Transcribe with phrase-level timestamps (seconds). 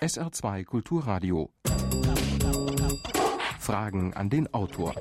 [0.00, 1.50] SR2 Kulturradio.
[3.58, 4.94] Fragen an den Autor.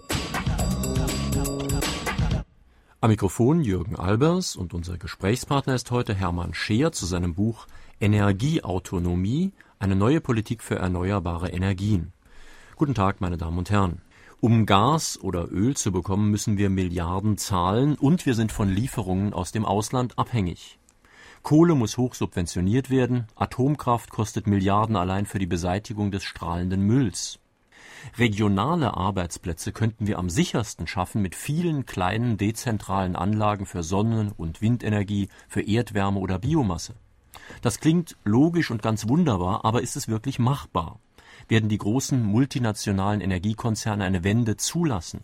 [2.99, 7.67] Am Mikrofon Jürgen Albers und unser Gesprächspartner ist heute Hermann Scheer zu seinem Buch
[8.01, 12.11] Energieautonomie, eine neue Politik für erneuerbare Energien.
[12.75, 14.01] Guten Tag, meine Damen und Herren.
[14.41, 19.31] Um Gas oder Öl zu bekommen, müssen wir Milliarden zahlen und wir sind von Lieferungen
[19.31, 20.77] aus dem Ausland abhängig.
[21.43, 27.37] Kohle muss hoch subventioniert werden, Atomkraft kostet Milliarden allein für die Beseitigung des strahlenden Mülls.
[28.17, 34.61] Regionale Arbeitsplätze könnten wir am sichersten schaffen mit vielen kleinen dezentralen Anlagen für Sonnen- und
[34.61, 36.95] Windenergie, für Erdwärme oder Biomasse.
[37.61, 41.01] Das klingt logisch und ganz wunderbar, aber ist es wirklich machbar?
[41.49, 45.21] Werden die großen multinationalen Energiekonzerne eine Wende zulassen?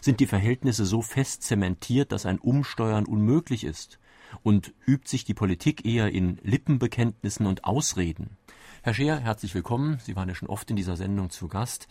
[0.00, 4.00] Sind die Verhältnisse so fest zementiert, dass ein Umsteuern unmöglich ist?
[4.42, 8.36] Und übt sich die Politik eher in Lippenbekenntnissen und Ausreden.
[8.82, 9.98] Herr Scheer, herzlich willkommen.
[10.02, 11.86] Sie waren ja schon oft in dieser Sendung zu Gast.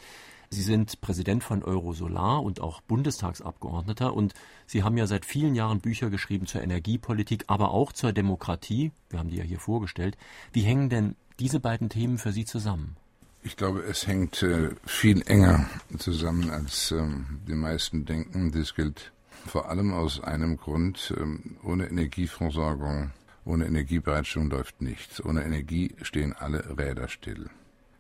[0.50, 4.34] Sie sind Präsident von Eurosolar und auch Bundestagsabgeordneter und
[4.68, 8.92] Sie haben ja seit vielen Jahren Bücher geschrieben zur Energiepolitik, aber auch zur Demokratie.
[9.10, 10.18] Wir haben die ja hier vorgestellt.
[10.52, 12.98] Wie hängen denn diese beiden Themen für Sie zusammen?
[13.44, 18.52] Ich glaube, es hängt äh, viel enger zusammen, als ähm, die meisten denken.
[18.52, 19.14] Das gilt
[19.46, 23.12] vor allem aus einem Grund, ähm, ohne Energieversorgung,
[23.46, 25.24] ohne Energiebereitstellung läuft nichts.
[25.24, 27.50] Ohne Energie stehen alle Räder still.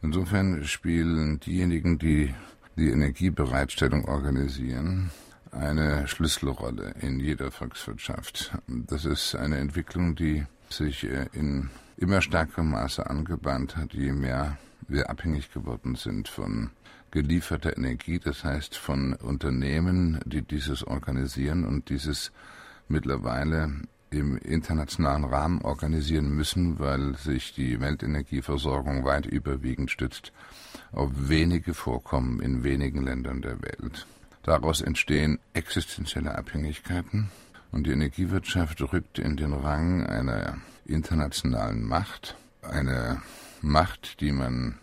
[0.01, 2.33] Insofern spielen diejenigen, die
[2.77, 5.11] die Energiebereitstellung organisieren,
[5.51, 8.53] eine Schlüsselrolle in jeder Volkswirtschaft.
[8.67, 14.57] Das ist eine Entwicklung, die sich äh, in immer stärkerem Maße angebahnt hat, je mehr
[14.87, 16.71] wir abhängig geworden sind von
[17.11, 22.31] gelieferter Energie, das heißt von Unternehmen, die dieses organisieren und dieses
[22.87, 23.71] mittlerweile
[24.09, 30.33] im internationalen Rahmen organisieren müssen, weil sich die Weltenergieversorgung weit überwiegend stützt
[30.91, 34.05] auf wenige Vorkommen in wenigen Ländern der Welt.
[34.43, 37.29] Daraus entstehen existenzielle Abhängigkeiten
[37.71, 43.21] und die Energiewirtschaft rückt in den Rang einer internationalen Macht, eine
[43.61, 44.77] Macht, die man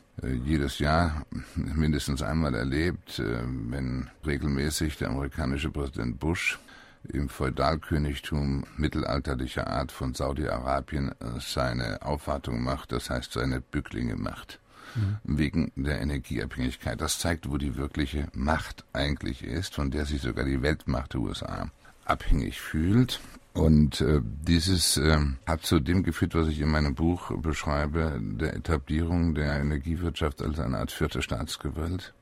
[0.45, 1.23] jedes Jahr
[1.55, 6.59] mindestens einmal erlebt, äh, wenn regelmäßig der amerikanische Präsident Bush
[7.05, 14.59] im Feudalkönigtum mittelalterlicher Art von Saudi-Arabien äh, seine Aufwartung macht, das heißt seine Bücklinge macht.
[14.95, 15.19] Mhm.
[15.25, 17.01] Wegen der Energieabhängigkeit.
[17.01, 21.21] Das zeigt, wo die wirkliche Macht eigentlich ist, von der sich sogar die Weltmacht der
[21.21, 21.71] USA
[22.05, 23.21] abhängig fühlt.
[23.55, 28.55] Und äh, dieses äh, hat zu dem geführt, was ich in meinem Buch beschreibe, der
[28.55, 32.15] Etablierung der Energiewirtschaft als eine Art vierte Staatsgewalt.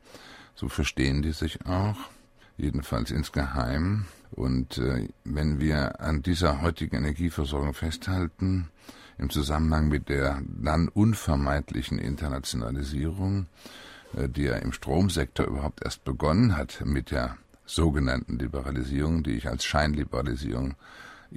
[0.54, 1.96] So verstehen die sich auch,
[2.56, 4.06] jedenfalls insgeheim.
[4.30, 8.70] Und äh, wenn wir an dieser heutigen Energieversorgung festhalten,
[9.18, 13.46] im Zusammenhang mit der dann unvermeidlichen Internationalisierung,
[14.16, 19.48] äh, die ja im Stromsektor überhaupt erst begonnen hat mit der sogenannten Liberalisierung, die ich
[19.48, 20.74] als Scheinliberalisierung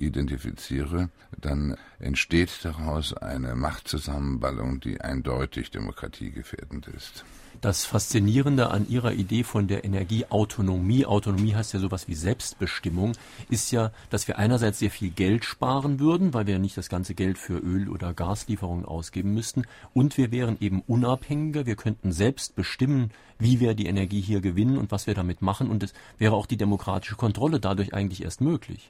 [0.02, 7.26] identifiziere, dann entsteht daraus eine Machtzusammenballung, die eindeutig demokratiegefährdend ist.
[7.62, 13.18] Das Faszinierende an Ihrer Idee von der Energieautonomie, Autonomie heißt ja sowas wie Selbstbestimmung,
[13.50, 17.16] ist ja, dass wir einerseits sehr viel Geld sparen würden, weil wir nicht das ganze
[17.16, 22.56] Geld für Öl- oder Gaslieferungen ausgeben müssten, und wir wären eben unabhängiger, wir könnten selbst
[22.56, 26.36] bestimmen, wie wir die Energie hier gewinnen und was wir damit machen, und es wäre
[26.36, 28.90] auch die demokratische Kontrolle dadurch eigentlich erst möglich.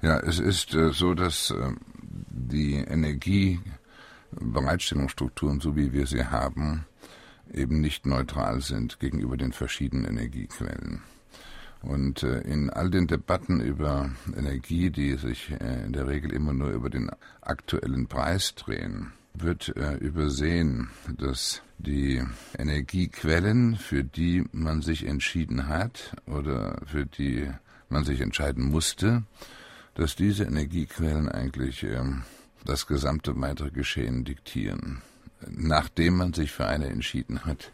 [0.00, 1.72] Ja, es ist äh, so, dass äh,
[2.30, 6.86] die Energiebereitstellungsstrukturen, so wie wir sie haben,
[7.52, 11.02] eben nicht neutral sind gegenüber den verschiedenen Energiequellen.
[11.82, 16.52] Und äh, in all den Debatten über Energie, die sich äh, in der Regel immer
[16.52, 17.10] nur über den
[17.42, 22.22] aktuellen Preis drehen, wird äh, übersehen, dass die
[22.58, 27.50] Energiequellen, für die man sich entschieden hat oder für die
[27.88, 29.24] man sich entscheiden musste,
[29.94, 32.22] dass diese Energiequellen eigentlich ähm,
[32.64, 35.02] das gesamte weitere Geschehen diktieren
[35.50, 37.72] nachdem man sich für eine entschieden hat,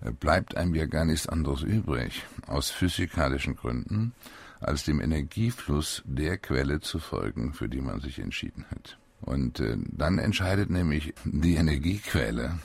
[0.00, 4.12] äh, bleibt einem ja gar nichts anderes übrig, aus physikalischen Gründen,
[4.60, 8.98] als dem Energiefluss der Quelle zu folgen, für die man sich entschieden hat.
[9.20, 12.58] Und äh, dann entscheidet nämlich die Energiequelle,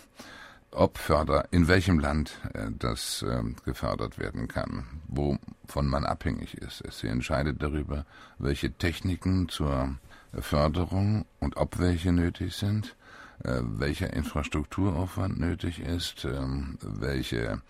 [0.71, 6.83] ob Förder, in welchem Land äh, das äh, gefördert werden kann, wovon man abhängig ist.
[6.91, 8.05] Sie entscheidet darüber,
[8.37, 9.95] welche Techniken zur
[10.33, 12.95] Förderung und ob welche nötig sind
[13.43, 17.61] welcher Infrastrukturaufwand nötig ist, ähm, welche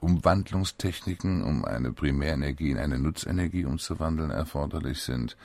[0.00, 5.36] Umwandlungstechniken, um eine Primärenergie in eine Nutzenergie umzuwandeln, erforderlich sind,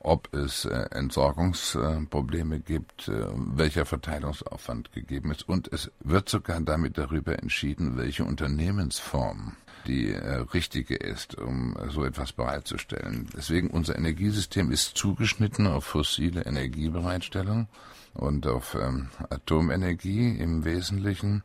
[0.00, 5.48] ob es äh, Entsorgungsprobleme gibt, äh, welcher Verteilungsaufwand gegeben ist.
[5.48, 12.04] Und es wird sogar damit darüber entschieden, welche Unternehmensform die äh, richtige ist, um so
[12.04, 13.28] etwas bereitzustellen.
[13.36, 17.68] Deswegen unser Energiesystem ist zugeschnitten auf fossile Energiebereitstellung
[18.14, 21.42] und auf ähm, Atomenergie im Wesentlichen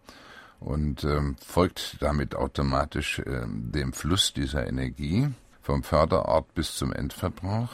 [0.59, 5.29] und ähm, folgt damit automatisch äh, dem Fluss dieser Energie
[5.61, 7.69] vom Förderort bis zum Endverbrauch.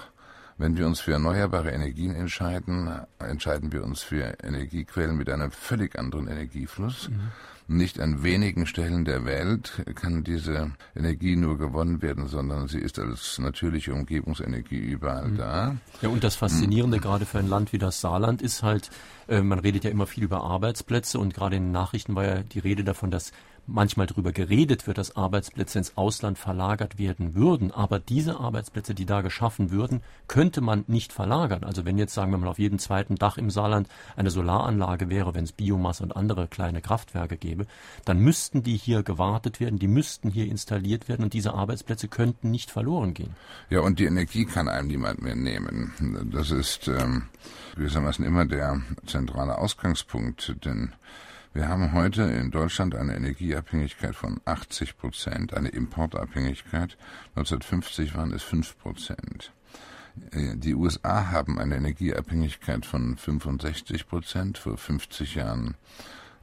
[0.58, 6.00] Wenn wir uns für erneuerbare Energien entscheiden, entscheiden wir uns für Energiequellen mit einem völlig
[6.00, 7.10] anderen Energiefluss.
[7.10, 7.32] Mhm.
[7.68, 13.00] Nicht an wenigen Stellen der Welt kann diese Energie nur gewonnen werden, sondern sie ist
[13.00, 15.38] als natürliche Umgebungsenergie überall mhm.
[15.38, 15.76] da.
[16.02, 17.02] Ja, und das Faszinierende mhm.
[17.02, 18.92] gerade für ein Land wie das Saarland ist halt,
[19.28, 22.44] äh, man redet ja immer viel über Arbeitsplätze und gerade in den Nachrichten war ja
[22.44, 23.32] die Rede davon, dass
[23.68, 27.72] manchmal darüber geredet wird, dass Arbeitsplätze ins Ausland verlagert werden würden.
[27.72, 31.64] Aber diese Arbeitsplätze, die da geschaffen würden, könnte man nicht verlagern.
[31.64, 35.34] Also wenn jetzt, sagen wir mal, auf jedem zweiten Dach im Saarland eine Solaranlage wäre,
[35.34, 37.66] wenn es Biomasse und andere kleine Kraftwerke gäbe,
[38.06, 42.52] dann müssten die hier gewartet werden, die müssten hier installiert werden und diese Arbeitsplätze könnten
[42.52, 43.36] nicht verloren gehen.
[43.70, 45.94] Ja, und die Energie kann einem niemand mehr nehmen.
[46.32, 47.24] Das ist ähm,
[47.76, 50.94] gewissermaßen immer der zentrale Ausgangspunkt, denn
[51.56, 56.98] wir haben heute in Deutschland eine Energieabhängigkeit von 80 Prozent, eine Importabhängigkeit.
[57.36, 59.54] 1950 waren es 5 Prozent.
[60.32, 64.58] Äh, die USA haben eine Energieabhängigkeit von 65 Prozent.
[64.58, 65.76] Vor 50 Jahren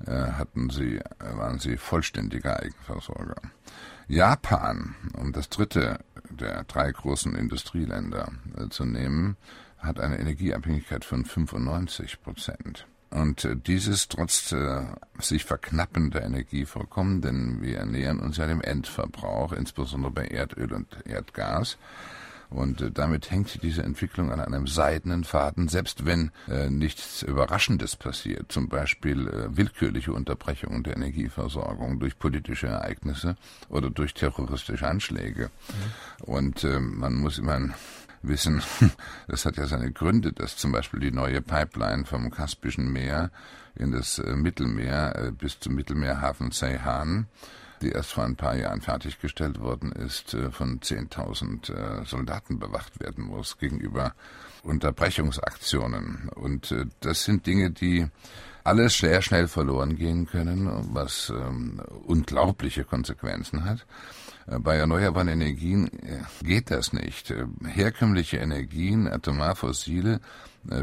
[0.06, 1.02] äh, hatten sie, äh,
[1.36, 3.36] waren sie vollständiger Eigenversorger.
[4.08, 5.98] Japan, um das dritte
[6.30, 8.32] der drei großen Industrieländer
[8.70, 9.36] zu nehmen,
[9.76, 12.86] hat eine Energieabhängigkeit von 95 Prozent.
[13.12, 14.84] Und äh, dieses trotz äh,
[15.20, 21.76] sich verknappender Energievorkommen, denn wir nähern uns ja dem Endverbrauch, insbesondere bei Erdöl und Erdgas.
[22.48, 27.96] Und äh, damit hängt diese Entwicklung an einem seidenen Faden, selbst wenn äh, nichts Überraschendes
[27.96, 33.36] passiert, zum Beispiel äh, willkürliche Unterbrechungen der Energieversorgung durch politische Ereignisse
[33.68, 35.50] oder durch terroristische Anschläge.
[35.68, 36.24] Mhm.
[36.24, 37.70] Und äh, man muss immer
[38.22, 38.62] wissen,
[39.28, 43.30] das hat ja seine Gründe, dass zum Beispiel die neue Pipeline vom Kaspischen Meer
[43.74, 47.26] in das äh, Mittelmeer äh, bis zum Mittelmeerhafen Ceyhan,
[47.80, 53.24] die erst vor ein paar Jahren fertiggestellt worden ist, äh, von 10.000 Soldaten bewacht werden
[53.24, 54.14] muss gegenüber
[54.62, 56.28] Unterbrechungsaktionen.
[56.34, 58.06] Und das sind Dinge, die
[58.64, 63.84] alles sehr schnell verloren gehen können, was ähm, unglaubliche Konsequenzen hat.
[64.46, 67.30] Äh, bei erneuerbaren Energien äh, geht das nicht.
[67.30, 70.20] Äh, herkömmliche Energien, atomar-fossile,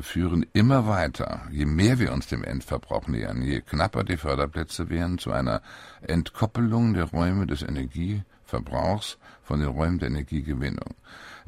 [0.02, 5.20] führen immer weiter, je mehr wir uns dem Endverbrauch nähern, je knapper die Förderplätze werden,
[5.20, 5.62] zu einer
[6.02, 10.96] Entkoppelung der Räume des Energieverbrauchs von den Räumen der Energiegewinnung.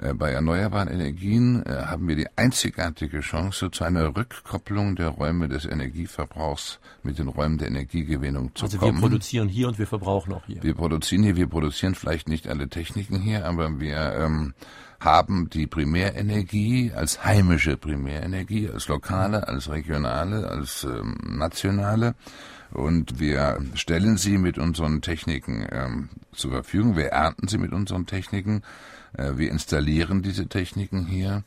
[0.02, 5.48] Äh, bei erneuerbaren Energien äh, haben wir die einzigartige Chance zu einer Rückkopplung der Räume
[5.48, 8.92] des Energieverbrauchs mit den Räumen der Energiegewinnung zu also kommen.
[8.94, 10.64] Also wir produzieren hier und wir verbrauchen auch hier.
[10.64, 14.54] Wir produzieren hier, wir produzieren vielleicht nicht alle Techniken hier, aber wir ähm,
[15.00, 22.16] haben die Primärenergie als heimische Primärenergie, als lokale, als regionale, als ähm, nationale
[22.72, 26.96] und wir stellen sie mit unseren Techniken ähm, zur Verfügung.
[26.96, 28.64] Wir ernten sie mit unseren Techniken.
[29.18, 31.44] Äh, wir installieren diese Techniken hier.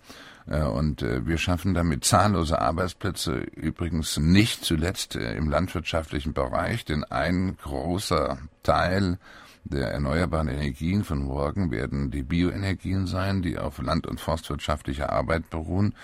[0.46, 7.04] Äh, und äh, wir schaffen damit zahllose Arbeitsplätze, übrigens nicht zuletzt im landwirtschaftlichen Bereich, denn
[7.04, 9.18] ein großer Teil
[9.66, 15.48] der erneuerbaren Energien von morgen werden die Bioenergien sein, die auf land- und forstwirtschaftlicher Arbeit
[15.48, 15.94] beruhen.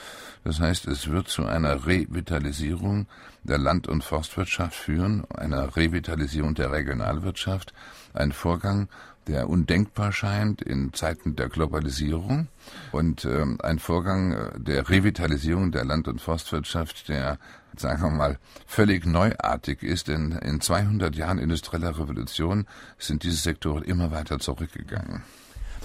[0.45, 3.07] Das heißt, es wird zu einer Revitalisierung
[3.43, 7.75] der Land- und Forstwirtschaft führen, einer Revitalisierung der Regionalwirtschaft,
[8.15, 8.89] ein Vorgang,
[9.31, 12.49] der undenkbar scheint in Zeiten der Globalisierung
[12.91, 17.39] und äh, ein Vorgang äh, der Revitalisierung der Land- und Forstwirtschaft, der,
[17.77, 22.67] sagen wir mal, völlig neuartig ist, denn in 200 Jahren industrieller Revolution
[22.99, 25.23] sind diese Sektoren immer weiter zurückgegangen.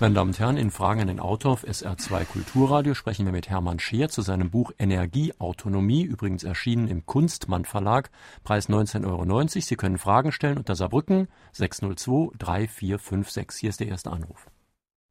[0.02, 3.50] Meine Damen und Herren, in Fragen an den Autor auf SR2 Kulturradio sprechen wir mit
[3.50, 8.10] Hermann Scheer zu seinem Buch Energieautonomie, übrigens erschienen im Kunstmann Verlag,
[8.44, 9.48] Preis 19,90 Euro.
[9.48, 13.62] Sie können Fragen stellen unter Saarbrücken 602 3456.
[13.62, 14.48] Hier ist der erste Anruf.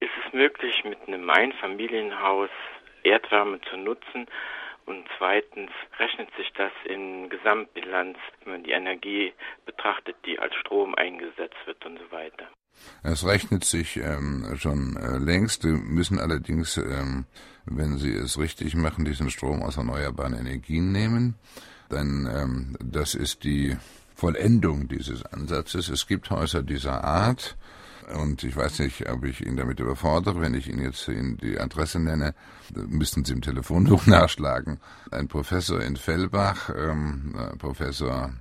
[0.01, 2.51] Ist es möglich, mit einem Einfamilienhaus
[3.05, 4.27] Erdwärme zu nutzen?
[4.85, 9.33] Und zweitens rechnet sich das in Gesamtbilanz, wenn man die Energie
[9.65, 12.51] betrachtet, die als Strom eingesetzt wird und so weiter.
[13.03, 15.63] Es rechnet sich ähm, schon äh, längst.
[15.63, 17.27] Sie müssen allerdings, ähm,
[17.67, 21.35] wenn Sie es richtig machen, diesen Strom aus erneuerbaren Energien nehmen.
[21.91, 23.77] Denn ähm, das ist die
[24.15, 25.89] Vollendung dieses Ansatzes.
[25.89, 27.57] Es gibt Häuser dieser Art,
[28.13, 30.41] Und ich weiß nicht, ob ich ihn damit überfordere.
[30.41, 32.35] Wenn ich Ihnen jetzt die Adresse nenne,
[32.75, 34.79] müssten Sie im Telefonbuch nachschlagen.
[35.11, 38.33] Ein Professor in Fellbach, ähm, Professor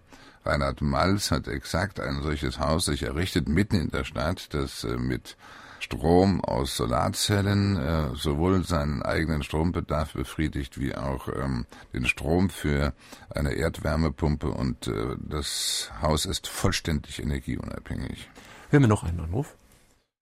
[0.45, 4.97] Reinhard Malz hat exakt ein solches Haus sich errichtet, mitten in der Stadt, das äh,
[4.97, 5.37] mit
[5.83, 12.93] Strom aus Solarzellen äh, sowohl seinen eigenen Strombedarf befriedigt, wie auch ähm, den Strom für
[13.35, 18.29] eine Erdwärmepumpe und äh, das Haus ist vollständig energieunabhängig.
[18.69, 19.55] Hören wir noch einen Anruf.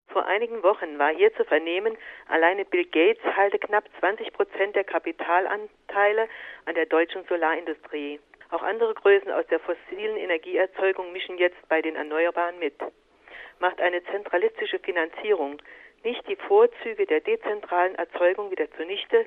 [0.07, 1.95] Vor einigen Wochen war hier zu vernehmen,
[2.27, 6.27] alleine Bill Gates halte knapp 20 Prozent der Kapitalanteile
[6.65, 8.19] an der deutschen Solarindustrie.
[8.51, 12.75] Auch andere Größen aus der fossilen Energieerzeugung mischen jetzt bei den Erneuerbaren mit
[13.59, 15.61] macht eine zentralistische Finanzierung
[16.03, 19.25] nicht die Vorzüge der dezentralen Erzeugung wieder zunichte,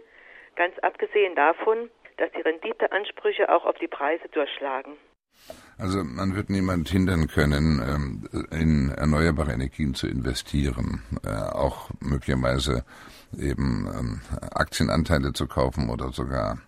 [0.57, 4.97] ganz abgesehen davon, dass die Renditeansprüche auch auf die Preise durchschlagen.
[5.79, 12.85] Also man wird niemand hindern können, ähm, in erneuerbare Energien zu investieren, äh, auch möglicherweise
[13.37, 14.21] eben ähm,
[14.53, 16.59] Aktienanteile zu kaufen oder sogar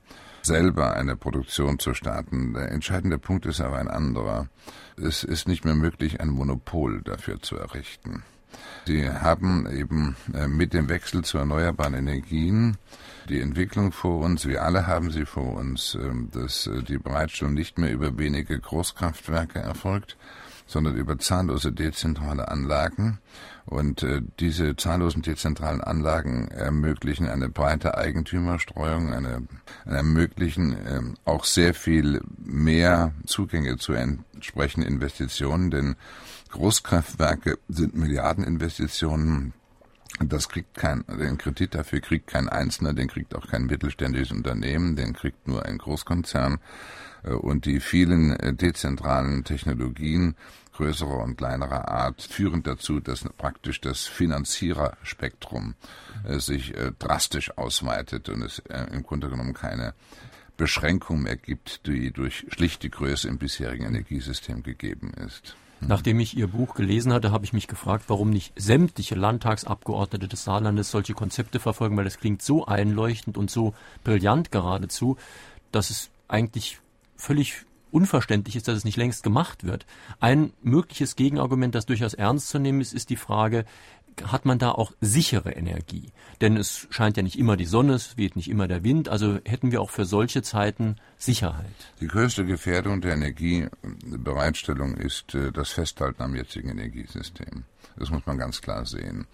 [0.47, 2.55] selber eine Produktion zu starten.
[2.55, 4.49] Der entscheidende Punkt ist aber ein anderer.
[4.97, 8.23] Es ist nicht mehr möglich, ein Monopol dafür zu errichten.
[8.87, 12.79] Sie haben eben äh, mit dem Wechsel zu erneuerbaren Energien
[13.29, 17.55] die Entwicklung vor uns, wir alle haben sie vor uns, ähm, dass äh, die Bereitstellung
[17.55, 20.17] nicht mehr über wenige Großkraftwerke erfolgt,
[20.67, 23.19] sondern über zahllose dezentrale Anlagen.
[23.65, 29.43] Und äh, diese zahllosen dezentralen Anlagen ermöglichen eine breite Eigentümerstreuung, eine,
[29.85, 35.97] ermöglichen äh, auch sehr viel mehr Zugänge zu entsprechenden Investitionen, denn
[36.51, 39.53] Großkraftwerke sind Milliardeninvestitionen.
[40.21, 44.95] Das kriegt kein, den Kredit dafür kriegt kein Einzelner, den kriegt auch kein mittelständisches Unternehmen,
[44.95, 46.59] den kriegt nur ein Großkonzern.
[47.27, 50.37] Äh, und die vielen äh, dezentralen Technologien
[50.73, 55.75] größerer und kleinerer Art führen dazu, dass praktisch das Finanziererspektrum
[56.25, 59.95] äh, sich drastisch ausweitet und es im Grunde genommen keine
[60.59, 65.57] Beschränkung mehr gibt, die durch schlichte Größe im bisherigen Energiesystem gegeben ist.
[65.81, 70.45] Nachdem ich Ihr Buch gelesen hatte, habe ich mich gefragt, warum nicht sämtliche Landtagsabgeordnete des
[70.45, 75.17] Saarlandes solche Konzepte verfolgen, weil das klingt so einleuchtend und so brillant geradezu,
[75.73, 76.81] dass es eigentlich
[77.17, 79.87] völlig unverständlich ist, dass es nicht längst gemacht wird.
[80.21, 83.65] Ein mögliches Gegenargument, das durchaus ernst zu nehmen ist, ist die Frage,
[84.25, 86.13] hat man da auch sichere Energie?
[86.41, 89.39] Denn es scheint ja nicht immer die Sonne, es weht nicht immer der Wind, also
[89.45, 91.67] hätten wir auch für solche Zeiten Sicherheit.
[92.01, 97.65] Die größte Gefährdung der Energiebereitstellung ist äh, das Festhalten am jetzigen Energiesystem.
[97.97, 99.27] Das muss man ganz klar sehen.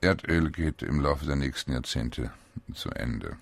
[0.00, 2.30] Erdöl geht im Laufe der nächsten Jahrzehnte
[2.74, 3.36] zu Ende.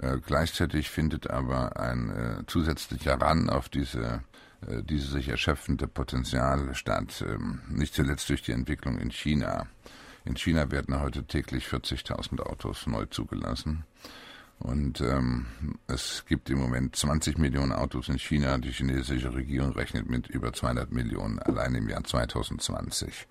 [0.00, 4.22] Äh, gleichzeitig findet aber ein äh, zusätzlicher Ran auf diese
[4.66, 9.66] äh, dieses sich erschöpfende Potenzial statt, ähm, nicht zuletzt durch die Entwicklung in China.
[10.24, 13.84] In China werden heute täglich 40.000 Autos neu zugelassen.
[14.58, 15.46] Und ähm,
[15.86, 18.58] es gibt im Moment 20 Millionen Autos in China.
[18.58, 23.28] Die chinesische Regierung rechnet mit über 200 Millionen allein im Jahr 2020.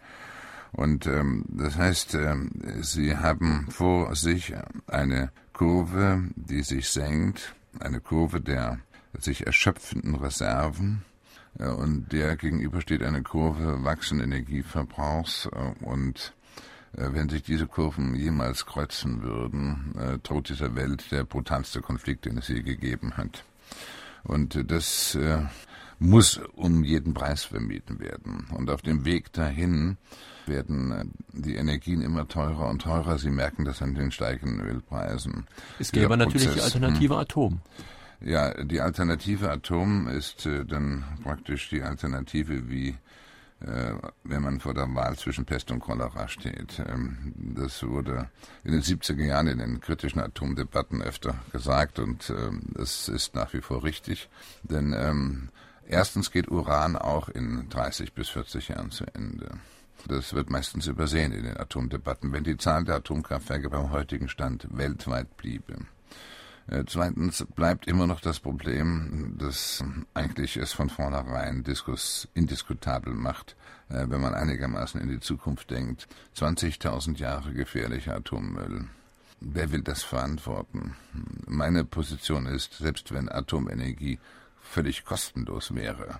[0.71, 4.53] Und ähm, das heißt, ähm, sie haben vor sich
[4.87, 8.77] eine Kurve, die sich senkt, eine Kurve der
[9.17, 11.03] sich erschöpfenden Reserven.
[11.55, 15.49] Und der gegenüber steht eine Kurve wachsenden Energieverbrauchs.
[15.51, 16.35] Äh, und
[16.95, 22.25] äh, wenn sich diese Kurven jemals kreuzen würden, äh, droht dieser Welt der brutalste Konflikt,
[22.25, 23.43] den es je gegeben hat.
[24.23, 25.17] Und das
[25.99, 28.47] muss um jeden Preis vermieden werden.
[28.55, 29.97] Und auf dem Weg dahin
[30.45, 33.17] werden die Energien immer teurer und teurer.
[33.17, 35.47] Sie merken das an den steigenden Ölpreisen.
[35.79, 37.19] Es gäbe natürlich die Alternative hm.
[37.19, 37.61] Atom.
[38.21, 42.95] Ja, die Alternative Atom ist äh, dann praktisch die Alternative wie
[43.59, 46.79] äh, wenn man vor der Wahl zwischen Pest und Cholera steht.
[46.87, 48.29] Ähm, das wurde
[48.63, 53.53] in den 70er Jahren in den kritischen Atomdebatten öfter gesagt und ähm, es ist nach
[53.53, 54.29] wie vor richtig,
[54.61, 55.49] denn ähm,
[55.87, 59.49] erstens geht Uran auch in 30 bis 40 Jahren zu Ende.
[60.07, 64.67] Das wird meistens übersehen in den Atomdebatten, wenn die Zahl der Atomkraftwerke beim heutigen Stand
[64.71, 65.75] weltweit bliebe.
[66.67, 73.55] Äh, zweitens bleibt immer noch das Problem, das eigentlich es von vornherein diskus, indiskutabel macht,
[73.89, 76.07] äh, wenn man einigermaßen in die Zukunft denkt.
[76.35, 78.85] 20.000 Jahre gefährlicher Atommüll.
[79.39, 80.95] Wer will das verantworten?
[81.45, 84.19] Meine Position ist, selbst wenn Atomenergie
[84.67, 86.19] völlig kostenlos wäre,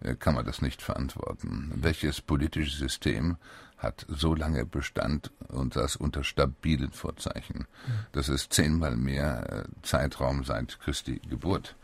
[0.00, 1.72] äh, kann man das nicht verantworten.
[1.76, 3.36] Welches politische System
[3.78, 7.66] hat so lange Bestand und das unter stabilen Vorzeichen.
[8.12, 11.76] Das ist zehnmal mehr äh, Zeitraum seit Christi Geburt.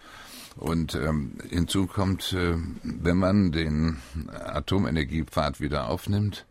[0.56, 3.98] Und ähm, hinzu kommt, äh, wenn man den
[4.30, 6.46] Atomenergiepfad wieder aufnimmt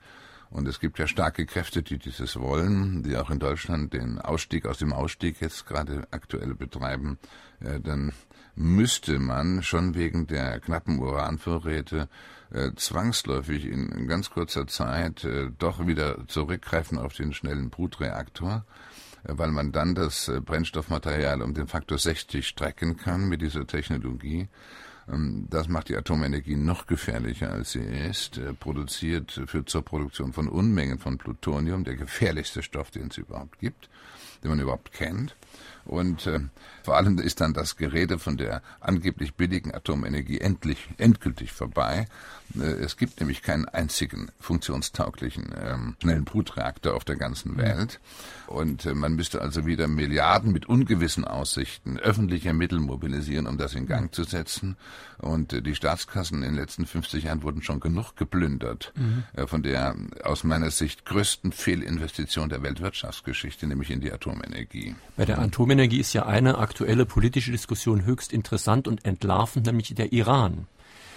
[0.51, 4.65] Und es gibt ja starke Kräfte, die dieses wollen, die auch in Deutschland den Ausstieg
[4.65, 7.19] aus dem Ausstieg jetzt gerade aktuell betreiben.
[7.59, 8.13] Äh, dann
[8.55, 12.09] müsste man schon wegen der knappen Uranvorräte
[12.51, 18.65] äh, zwangsläufig in ganz kurzer Zeit äh, doch wieder zurückgreifen auf den schnellen Brutreaktor,
[19.23, 23.67] äh, weil man dann das äh, Brennstoffmaterial um den Faktor 60 strecken kann mit dieser
[23.67, 24.47] Technologie.
[25.11, 28.37] Ähm, das macht die Atomenergie noch gefährlicher, als sie ist.
[28.37, 33.59] Äh, produziert, führt zur Produktion von Unmengen von Plutonium, der gefährlichste Stoff, den es überhaupt
[33.59, 33.89] gibt,
[34.43, 35.35] den man überhaupt kennt.
[35.85, 36.39] Und äh,
[36.83, 42.05] vor allem ist dann das Gerede von der angeblich billigen Atomenergie endlich, endgültig vorbei.
[42.57, 47.99] Äh, es gibt nämlich keinen einzigen funktionstauglichen ähm, schnellen Brutreaktor auf der ganzen Welt.
[48.47, 53.75] Und äh, man müsste also wieder Milliarden mit ungewissen Aussichten öffentlicher Mittel mobilisieren, um das
[53.75, 54.77] in Gang zu setzen.
[55.19, 59.23] Und äh, die Staatskassen in den letzten 50 Jahren wurden schon genug geplündert mhm.
[59.33, 64.95] äh, von der aus meiner Sicht größten Fehlinvestition der Weltwirtschaftsgeschichte, nämlich in die Atomenergie.
[65.15, 70.11] Bei der Atomenergie ist ja eine aktuelle politische Diskussion höchst interessant und entlarvend, nämlich der
[70.11, 70.67] Iran.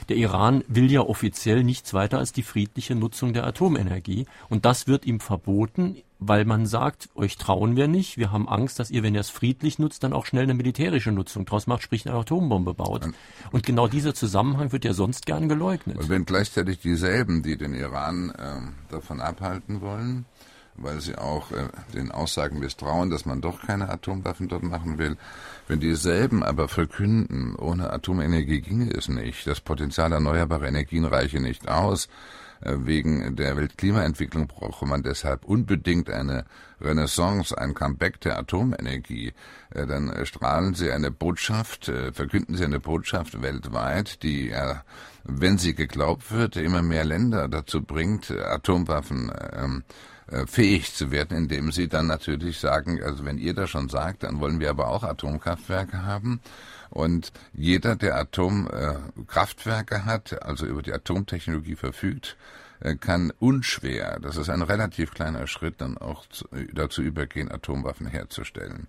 [0.09, 4.27] Der Iran will ja offiziell nichts weiter als die friedliche Nutzung der Atomenergie.
[4.49, 8.17] Und das wird ihm verboten, weil man sagt, euch trauen wir nicht.
[8.17, 11.13] Wir haben Angst, dass ihr, wenn ihr es friedlich nutzt, dann auch schnell eine militärische
[11.13, 13.09] Nutzung draus macht, sprich eine Atombombe baut.
[13.51, 15.99] Und genau dieser Zusammenhang wird ja sonst gern geleugnet.
[15.99, 20.27] Und wenn gleichzeitig dieselben, die den Iran äh, davon abhalten wollen,
[20.77, 25.17] weil sie auch äh, den Aussagen misstrauen, dass man doch keine Atomwaffen dort machen will.
[25.69, 31.69] Wenn dieselben aber verkünden, ohne Atomenergie ginge es nicht, das Potenzial erneuerbarer Energien reiche nicht
[31.69, 32.09] aus,
[32.63, 36.45] äh, wegen der Weltklimaentwicklung brauche man deshalb unbedingt eine
[36.81, 39.33] Renaissance, ein Comeback der Atomenergie,
[39.71, 44.53] äh, dann äh, strahlen sie eine Botschaft, verkünden sie eine Botschaft weltweit, die,
[45.25, 49.33] wenn sie geglaubt wird, immer mehr Länder dazu bringt, Atomwaffen
[50.31, 54.23] ähm, fähig zu werden, indem sie dann natürlich sagen, also wenn ihr das schon sagt,
[54.23, 56.41] dann wollen wir aber auch Atomkraftwerke haben.
[56.91, 62.37] Und jeder, der Atomkraftwerke äh, hat, also über die Atomtechnologie verfügt,
[62.81, 68.07] äh, kann unschwer, das ist ein relativ kleiner Schritt, dann auch zu, dazu übergehen, Atomwaffen
[68.07, 68.89] herzustellen.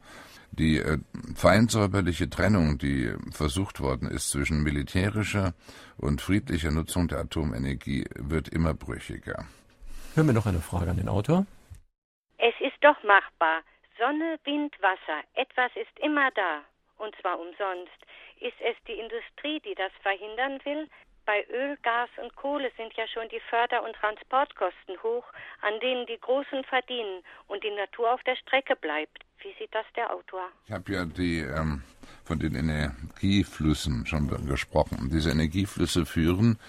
[0.52, 1.00] Die äh,
[1.34, 5.54] feinsäuberliche Trennung, die versucht worden ist zwischen militärischer
[5.98, 9.46] und friedlicher Nutzung der Atomenergie, wird immer brüchiger.
[10.16, 11.48] Hören wir noch eine Frage an den Autor.
[12.38, 13.62] Es ist doch machbar.
[13.98, 15.26] Sonne, Wind, Wasser.
[15.34, 16.62] Etwas ist immer da
[17.00, 17.98] und zwar umsonst.
[18.40, 20.88] Ist es die Industrie, die das verhindern will?
[21.26, 25.26] Bei Öl, Gas und Kohle sind ja schon die Förder- und Transportkosten hoch,
[25.62, 29.24] an denen die Großen verdienen und die Natur auf der Strecke bleibt.
[29.40, 30.50] Wie sieht das der Autor?
[30.68, 31.82] Ich habe ja die ähm,
[32.24, 35.10] von den Energieflüssen schon gesprochen.
[35.12, 36.60] Diese Energieflüsse führen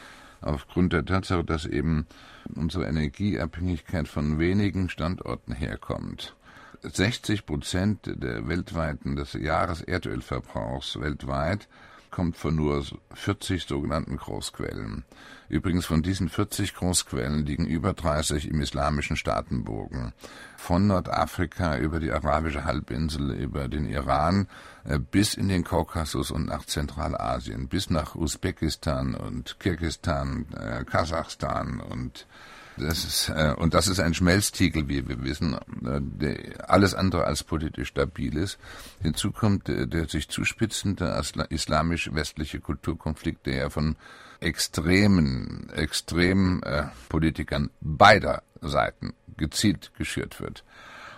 [0.45, 2.07] aufgrund der Tatsache, dass eben
[2.55, 6.37] unsere Energieabhängigkeit von wenigen Standorten herkommt.
[6.83, 11.69] 60 Prozent der weltweiten, des Jahreserdölverbrauchs weltweit
[12.15, 15.05] kommt von nur 40 sogenannten Großquellen.
[15.49, 20.13] Übrigens von diesen 40 Großquellen liegen über 30 im islamischen Staatenbogen.
[20.57, 24.47] Von Nordafrika über die arabische Halbinsel, über den Iran
[24.85, 31.81] äh, bis in den Kaukasus und nach Zentralasien, bis nach Usbekistan und Kirgistan, äh, Kasachstan
[31.81, 32.29] und
[32.77, 37.25] das ist, äh, und das ist ein Schmelztiegel, wie wir wissen, äh, der alles andere
[37.25, 38.59] als politisch stabil ist.
[39.01, 43.97] Hinzu kommt der, der sich zuspitzende islamisch-westliche Kulturkonflikt, der ja von
[44.41, 50.65] extremen, extremen äh, Politikern beider Seiten gezielt geschürt wird.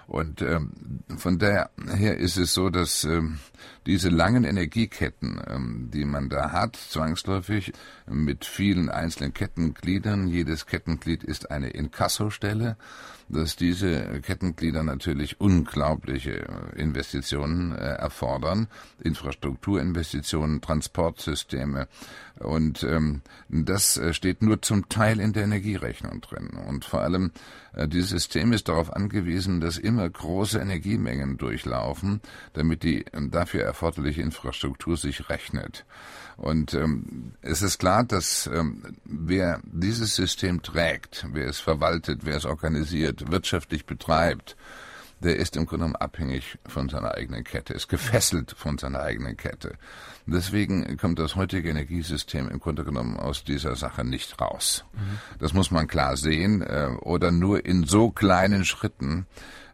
[0.06, 0.70] Und ähm,
[1.16, 3.40] von daher ist es so, dass ähm,
[3.86, 7.72] diese langen Energieketten, ähm, die man da hat, zwangsläufig
[8.06, 12.76] mit vielen einzelnen Kettengliedern, jedes Kettenglied ist eine Inkassostelle,
[13.28, 16.46] dass diese Kettenglieder natürlich unglaubliche
[16.76, 18.68] Investitionen äh, erfordern,
[19.02, 21.88] Infrastrukturinvestitionen, Transportsysteme.
[22.38, 26.50] Und ähm, das äh, steht nur zum Teil in der Energierechnung drin.
[26.68, 27.32] Und vor allem
[27.72, 32.20] äh, dieses System ist darauf angewiesen, dass immer große Energiemengen durchlaufen,
[32.52, 35.84] damit die dafür erforderliche Infrastruktur sich rechnet.
[36.38, 42.36] Und ähm, es ist klar, dass ähm, wer dieses System trägt, wer es verwaltet, wer
[42.36, 44.56] es organisiert, wirtschaftlich betreibt,
[45.20, 49.36] der ist im Grunde genommen abhängig von seiner eigenen Kette, ist gefesselt von seiner eigenen
[49.36, 49.74] Kette.
[50.26, 54.84] Deswegen kommt das heutige Energiesystem im Grunde genommen aus dieser Sache nicht raus.
[54.92, 55.18] Mhm.
[55.38, 59.26] Das muss man klar sehen äh, oder nur in so kleinen Schritten,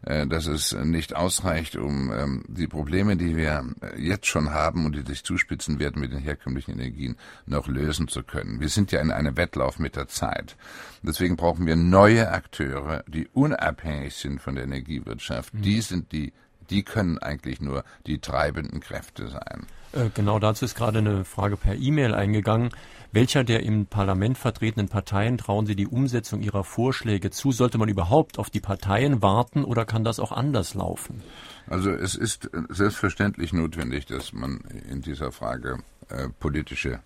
[0.03, 3.65] dass es nicht ausreicht, um ähm, die Probleme, die wir
[3.97, 8.23] jetzt schon haben und die sich zuspitzen werden mit den herkömmlichen Energien, noch lösen zu
[8.23, 8.59] können.
[8.59, 10.57] Wir sind ja in einem Wettlauf mit der Zeit.
[11.01, 15.53] Deswegen brauchen wir neue Akteure, die unabhängig sind von der Energiewirtschaft.
[15.53, 15.61] Mhm.
[15.61, 16.33] Die sind die
[16.73, 19.67] die können eigentlich nur die treibenden Kräfte sein.
[19.91, 22.71] Äh, genau dazu ist gerade eine Frage per E-Mail eingegangen.
[23.11, 27.51] Welcher der im Parlament vertretenen Parteien trauen Sie die Umsetzung Ihrer Vorschläge zu?
[27.51, 31.21] Sollte man überhaupt auf die Parteien warten oder kann das auch anders laufen?
[31.67, 35.77] Also es ist selbstverständlich notwendig, dass man in dieser Frage
[36.09, 37.01] äh, politische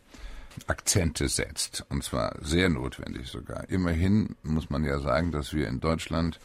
[0.67, 1.85] Akzente setzt.
[1.89, 3.69] Und zwar sehr notwendig sogar.
[3.69, 6.39] Immerhin muss man ja sagen, dass wir in Deutschland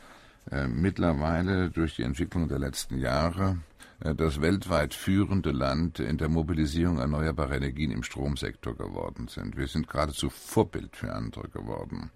[0.69, 3.59] mittlerweile durch die Entwicklung der letzten Jahre
[4.05, 9.57] äh, das weltweit führende Land in der Mobilisierung erneuerbarer Energien im Stromsektor geworden sind.
[9.57, 12.11] Wir sind geradezu Vorbild für andere geworden.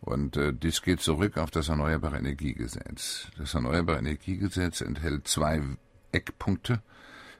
[0.00, 3.28] Und äh, dies geht zurück auf das Erneuerbare Energiegesetz.
[3.38, 5.62] Das Erneuerbare Energiegesetz enthält zwei
[6.10, 6.82] Eckpunkte,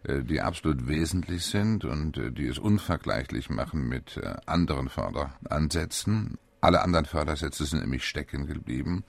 [0.04, 6.38] äh, die absolut wesentlich sind und äh, die es unvergleichlich machen mit äh, anderen Förderansätzen.
[6.60, 9.02] Alle anderen Fördersätze sind nämlich stecken geblieben.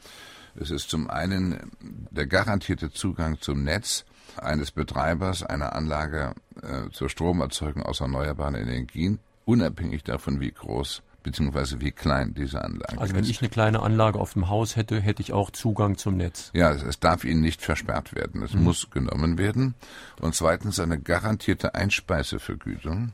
[0.59, 1.71] Es ist zum einen
[2.11, 4.05] der garantierte Zugang zum Netz
[4.37, 11.79] eines Betreibers einer Anlage äh, zur Stromerzeugung aus erneuerbaren Energien, unabhängig davon, wie groß bzw.
[11.79, 13.01] wie klein diese Anlage ist.
[13.01, 16.17] Also wenn ich eine kleine Anlage auf dem Haus hätte, hätte ich auch Zugang zum
[16.17, 16.51] Netz.
[16.53, 18.43] Ja, es, es darf Ihnen nicht versperrt werden.
[18.43, 18.63] Es mhm.
[18.63, 19.73] muss genommen werden.
[20.21, 23.13] Und zweitens eine garantierte Einspeisevergütung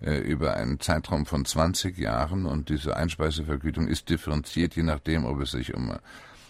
[0.00, 2.46] äh, über einen Zeitraum von 20 Jahren.
[2.46, 5.92] Und diese Einspeisevergütung ist differenziert, je nachdem, ob es sich um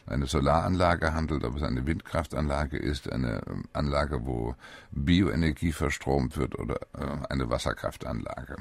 [0.08, 4.54] eine Solaranlage handelt, ob es eine Windkraftanlage ist, eine ähm, Anlage, wo
[4.90, 8.56] Bioenergie verstromt wird oder äh, eine Wasserkraftanlage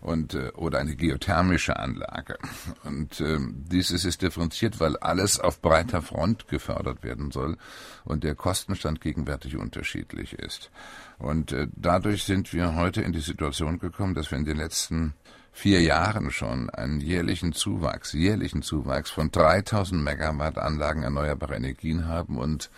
[0.00, 2.38] und äh, oder eine geothermische Anlage.
[2.84, 7.56] Und äh, dieses ist differenziert, weil alles auf breiter Front gefördert werden soll
[8.04, 10.70] und der Kostenstand gegenwärtig unterschiedlich ist.
[11.18, 15.14] Und äh, dadurch sind wir heute in die Situation gekommen, dass wir in den letzten
[15.58, 22.38] vier Jahren schon einen jährlichen Zuwachs, jährlichen Zuwachs von 3000 Megawatt Anlagen erneuerbarer Energien haben
[22.38, 22.70] und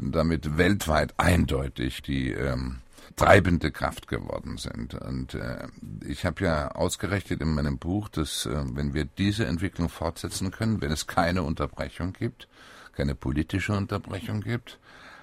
[0.00, 2.80] damit weltweit eindeutig die ähm,
[3.14, 4.94] treibende Kraft geworden sind.
[4.94, 5.68] Und äh,
[6.04, 10.80] ich habe ja ausgerechnet in meinem Buch, dass äh, wenn wir diese Entwicklung fortsetzen können,
[10.80, 12.48] wenn es keine Unterbrechung gibt,
[12.92, 14.80] keine politische Unterbrechung gibt,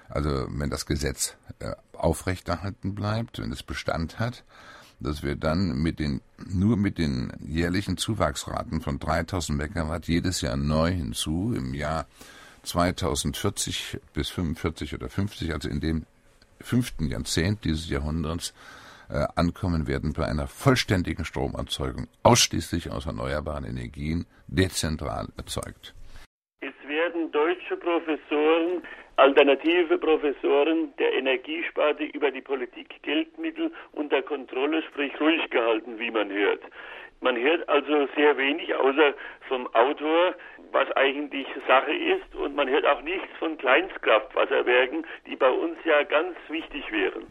[0.08, 4.42] also wenn das Gesetz äh, aufrechterhalten bleibt, wenn es Bestand hat,
[5.00, 10.56] dass wir dann mit den, nur mit den jährlichen Zuwachsraten von 3000 Megawatt jedes Jahr
[10.56, 12.06] neu hinzu im Jahr
[12.62, 16.06] 2040 bis 45 oder 50, also in dem
[16.60, 18.54] fünften Jahrzehnt dieses Jahrhunderts,
[19.10, 25.94] äh, ankommen werden bei einer vollständigen Stromerzeugung, ausschließlich aus erneuerbaren Energien, dezentral erzeugt.
[26.60, 28.82] Es werden deutsche Professoren
[29.16, 36.30] Alternative Professoren der Energiesparte über die Politik Geldmittel unter Kontrolle, sprich ruhig gehalten, wie man
[36.30, 36.62] hört.
[37.20, 39.14] Man hört also sehr wenig außer
[39.48, 40.34] vom Autor,
[40.72, 46.02] was eigentlich Sache ist, und man hört auch nichts von Kleinstkraftwasserwerken, die bei uns ja
[46.02, 47.26] ganz wichtig wären.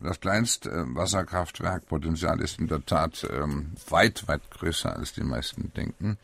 [0.00, 6.16] Das Kleinstwasserkraftwerkpotenzial ist in der Tat ähm, weit, weit größer, als die meisten denken.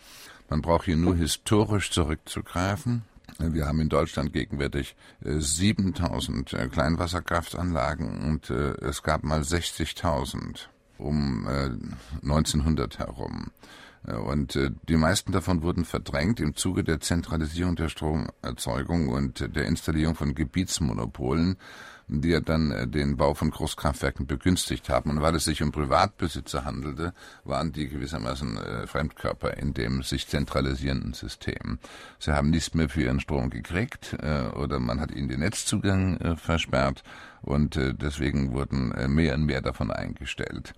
[0.48, 3.02] Man braucht hier nur historisch zurückzugreifen.
[3.38, 10.66] Wir haben in Deutschland gegenwärtig 7000 äh, äh, Kleinwasserkraftanlagen und äh, es gab mal 60.000
[10.98, 11.46] um
[12.22, 13.50] 1900 herum.
[14.04, 20.14] Und die meisten davon wurden verdrängt im Zuge der Zentralisierung der Stromerzeugung und der Installierung
[20.14, 21.56] von Gebietsmonopolen
[22.08, 25.10] die ja dann äh, den Bau von Großkraftwerken begünstigt haben.
[25.10, 27.12] Und weil es sich um Privatbesitzer handelte,
[27.44, 31.78] waren die gewissermaßen äh, Fremdkörper in dem sich zentralisierenden System.
[32.18, 36.36] Sie haben nichts mehr für ihren Strom gekriegt äh, oder man hat ihnen den Netzzugang
[36.36, 37.02] versperrt
[37.42, 40.72] und deswegen wurden mehr und mehr davon eingestellt.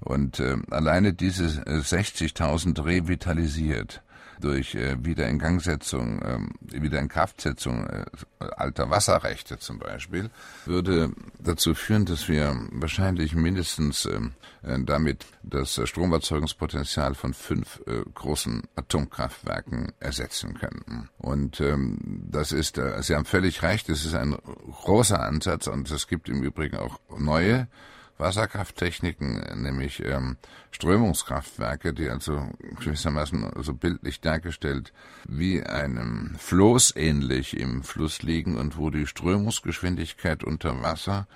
[0.00, 4.02] Und alleine diese 60.000 äh, revitalisiert
[4.42, 6.38] durch äh, Wiederingangsetzung, äh,
[6.82, 8.04] Wiederinkraftsetzung äh,
[8.40, 10.30] alter Wasserrechte zum Beispiel,
[10.66, 18.02] würde dazu führen, dass wir wahrscheinlich mindestens ähm, äh, damit das Stromerzeugungspotenzial von fünf äh,
[18.14, 21.08] großen Atomkraftwerken ersetzen könnten.
[21.18, 21.98] Und ähm,
[22.30, 24.36] das ist, äh, Sie haben völlig recht, es ist ein
[24.84, 27.68] großer Ansatz und es gibt im Übrigen auch neue
[28.18, 30.36] Wasserkrafttechniken, nämlich ähm,
[30.70, 32.48] Strömungskraftwerke, die also
[32.80, 34.92] gewissermaßen so bildlich dargestellt
[35.28, 41.26] wie einem Floß ähnlich im Fluss liegen und wo die Strömungsgeschwindigkeit unter Wasser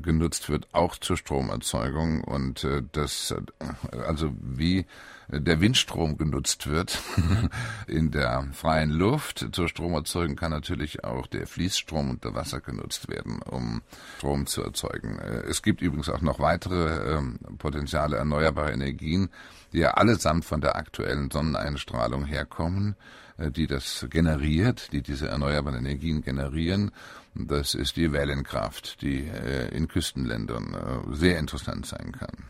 [0.00, 4.86] genutzt wird, auch zur Stromerzeugung und äh, das, äh, also wie
[5.28, 7.00] der Windstrom genutzt wird
[7.88, 9.48] in der freien Luft.
[9.52, 13.82] Zur Stromerzeugung kann natürlich auch der Fließstrom unter Wasser genutzt werden, um
[14.18, 15.18] Strom zu erzeugen.
[15.18, 19.30] Es gibt übrigens auch noch weitere ähm, Potenziale erneuerbarer Energien,
[19.72, 22.94] die ja allesamt von der aktuellen Sonneneinstrahlung herkommen,
[23.38, 26.90] die das generiert, die diese erneuerbaren Energien generieren.
[27.34, 29.30] Das ist die Wellenkraft, die
[29.72, 32.48] in Küstenländern sehr interessant sein kann.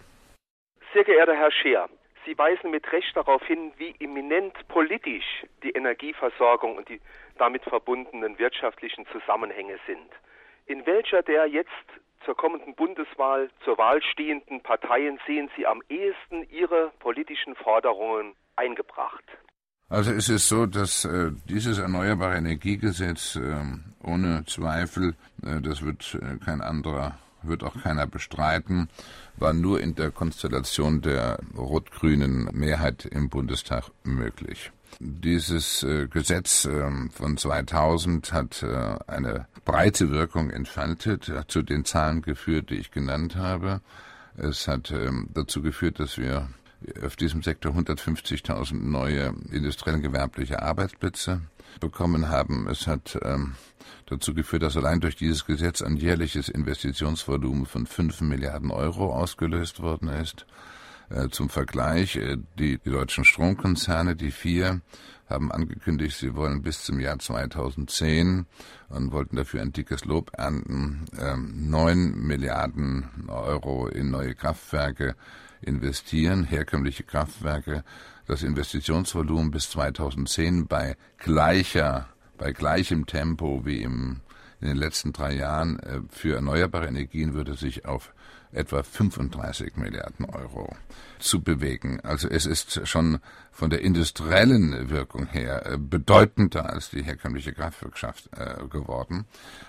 [0.93, 1.89] Sehr geehrter Herr Scheer,
[2.25, 7.01] Sie weisen mit Recht darauf hin, wie eminent politisch die Energieversorgung und die
[7.39, 10.11] damit verbundenen wirtschaftlichen Zusammenhänge sind.
[10.67, 11.71] In welcher der jetzt
[12.25, 19.25] zur kommenden Bundeswahl zur Wahl stehenden Parteien sehen Sie am ehesten Ihre politischen Forderungen eingebracht?
[19.89, 23.57] Also es ist so, dass äh, dieses Erneuerbare Energiegesetz äh,
[24.03, 28.89] ohne Zweifel, äh, das wird äh, kein anderer wird auch keiner bestreiten,
[29.37, 34.73] war nur in der Konstellation der rot-grünen Mehrheit im Bundestag möglich.
[34.99, 41.85] Dieses äh, Gesetz äh, von 2000 hat äh, eine breite Wirkung entfaltet, hat zu den
[41.85, 43.83] Zahlen geführt, die ich genannt habe.
[44.37, 46.49] Es hat ähm, dazu geführt, dass wir
[47.05, 51.43] auf diesem Sektor 150.000 neue industriell gewerbliche Arbeitsplätze
[51.81, 52.69] bekommen haben.
[52.69, 53.55] Es hat ähm,
[54.07, 59.81] dazu geführt, dass allein durch dieses Gesetz ein jährliches Investitionsvolumen von 5 Milliarden Euro ausgelöst
[59.81, 60.47] worden ist.
[61.09, 64.81] Äh, zum Vergleich, äh, die, die deutschen Stromkonzerne, die vier,
[65.29, 68.47] haben angekündigt, sie wollen bis zum Jahr 2010
[68.89, 75.17] und wollten dafür ein dickes Lob ernten, ähm, neun Milliarden Euro in neue Kraftwerke
[75.61, 77.85] investieren, herkömmliche Kraftwerke.
[78.27, 84.21] Das Investitionsvolumen bis 2010 bei gleicher bei gleichem Tempo wie im,
[84.61, 88.13] in den letzten drei Jahren äh, für erneuerbare Energien würde sich auf
[88.57, 90.75] etwa 35 Milliarden Euro
[91.19, 92.01] zu bewegen.
[92.01, 93.19] Also es ist schon
[93.53, 99.25] von der industriellen Wirkung her äh, bedeutender als die herkömmliche Kraftwirtschaft äh, geworden.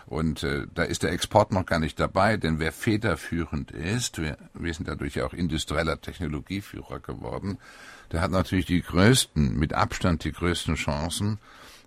[0.06, 4.38] Und äh, da ist der Export noch gar nicht dabei, denn wer federführend ist, wir,
[4.54, 7.58] wir sind dadurch ja auch industrieller Technologieführer geworden,
[8.12, 11.40] der hat natürlich die größten, mit Abstand die größten Chancen,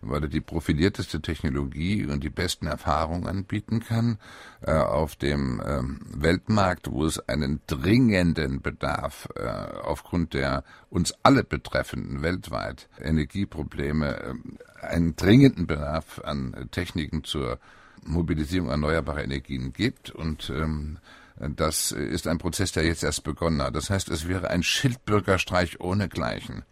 [0.03, 4.19] weil er die profilierteste Technologie und die besten Erfahrungen anbieten kann
[4.63, 11.45] äh, auf dem ähm, Weltmarkt, wo es einen dringenden Bedarf äh, aufgrund der uns alle
[11.45, 17.59] betreffenden weltweit Energieprobleme, äh, einen dringenden Bedarf an Techniken zur
[18.05, 20.99] Mobilisierung erneuerbarer Energien gibt und ähm,
[21.41, 23.75] das ist ein Prozess, der jetzt erst begonnen hat.
[23.75, 26.65] Das heißt, es wäre ein Schildbürgerstreich ohnegleichen,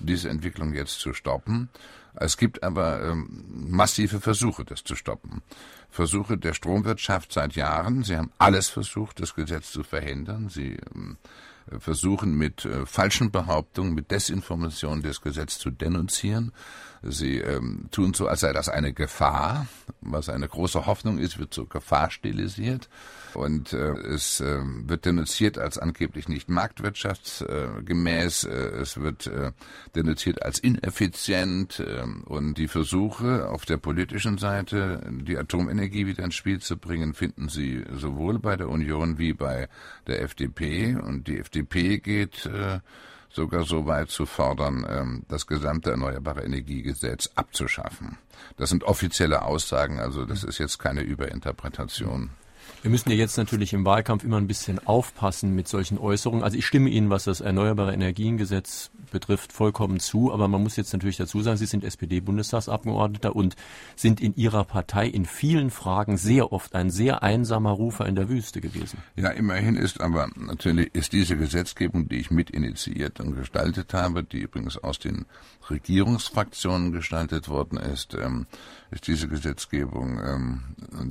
[0.00, 1.68] diese Entwicklung jetzt zu stoppen.
[2.16, 5.42] Es gibt aber ähm, massive Versuche, das zu stoppen.
[5.90, 8.02] Versuche der Stromwirtschaft seit Jahren.
[8.02, 10.48] Sie haben alles versucht, das Gesetz zu verhindern.
[10.48, 11.16] Sie ähm,
[11.78, 16.52] versuchen mit äh, falschen Behauptungen, mit Desinformation das Gesetz zu denunzieren.
[17.02, 19.66] Sie ähm, tun so, als sei das eine Gefahr.
[20.00, 22.88] Was eine große Hoffnung ist, wird zur Gefahr stilisiert.
[23.34, 28.44] Und äh, es äh, wird denunziert als angeblich nicht marktwirtschaftsgemäß.
[28.44, 29.52] Äh, es wird äh,
[29.94, 31.80] denunziert als ineffizient.
[31.80, 37.14] Äh, und die Versuche auf der politischen Seite, die Atomenergie wieder ins Spiel zu bringen,
[37.14, 39.68] finden Sie sowohl bei der Union wie bei
[40.06, 40.96] der FDP.
[40.96, 42.80] Und die FDP geht äh,
[43.30, 48.18] sogar so weit zu fordern, ähm, das gesamte Erneuerbare Energiegesetz abzuschaffen.
[48.56, 52.30] Das sind offizielle Aussagen, also das ist jetzt keine Überinterpretation.
[52.82, 56.44] Wir müssen ja jetzt natürlich im Wahlkampf immer ein bisschen aufpassen mit solchen Äußerungen.
[56.44, 60.32] Also ich stimme Ihnen, was das Erneuerbare Energiengesetz betrifft, vollkommen zu.
[60.32, 63.56] Aber man muss jetzt natürlich dazu sagen, Sie sind SPD-Bundestagsabgeordneter und
[63.96, 68.28] sind in Ihrer Partei in vielen Fragen sehr oft ein sehr einsamer Rufer in der
[68.28, 68.98] Wüste gewesen.
[69.16, 74.22] Ja, immerhin ist aber natürlich ist diese Gesetzgebung, die ich mit initiiert und gestaltet habe,
[74.22, 75.26] die übrigens aus den
[75.70, 78.46] Regierungsfraktionen gestaltet worden ist, ähm,
[78.90, 80.62] ist diese Gesetzgebung ähm,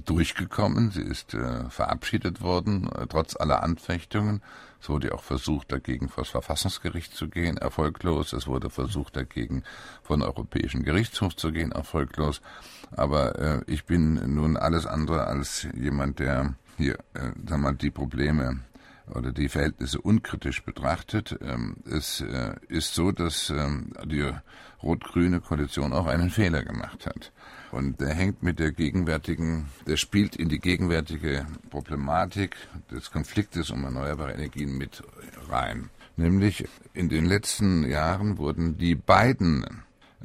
[0.06, 0.92] durchgekommen.
[0.92, 4.42] Sie ist äh, verabschiedet worden, äh, trotz aller Anfechtungen.
[4.82, 8.34] Es wurde auch versucht, dagegen vor das Verfassungsgericht zu gehen, erfolglos.
[8.34, 9.64] Es wurde versucht, dagegen
[10.04, 12.42] vor den Europäischen Gerichtshof zu gehen, erfolglos.
[12.92, 17.92] Aber äh, ich bin nun alles andere als jemand, der hier, äh, sag mal, die
[17.92, 18.60] Probleme
[19.14, 21.38] oder die Verhältnisse unkritisch betrachtet.
[21.42, 24.32] Ähm, es äh, ist so, dass ähm, die
[24.82, 27.32] rot-grüne Koalition auch einen Fehler gemacht hat.
[27.72, 32.56] Und der hängt mit der gegenwärtigen, der spielt in die gegenwärtige Problematik
[32.92, 35.04] des Konfliktes um erneuerbare Energien mit
[35.50, 35.90] rein.
[36.18, 39.66] Nämlich in den letzten Jahren wurden die beiden,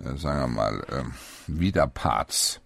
[0.04, 1.04] äh, sagen wir mal, äh,
[1.48, 2.60] Widerparts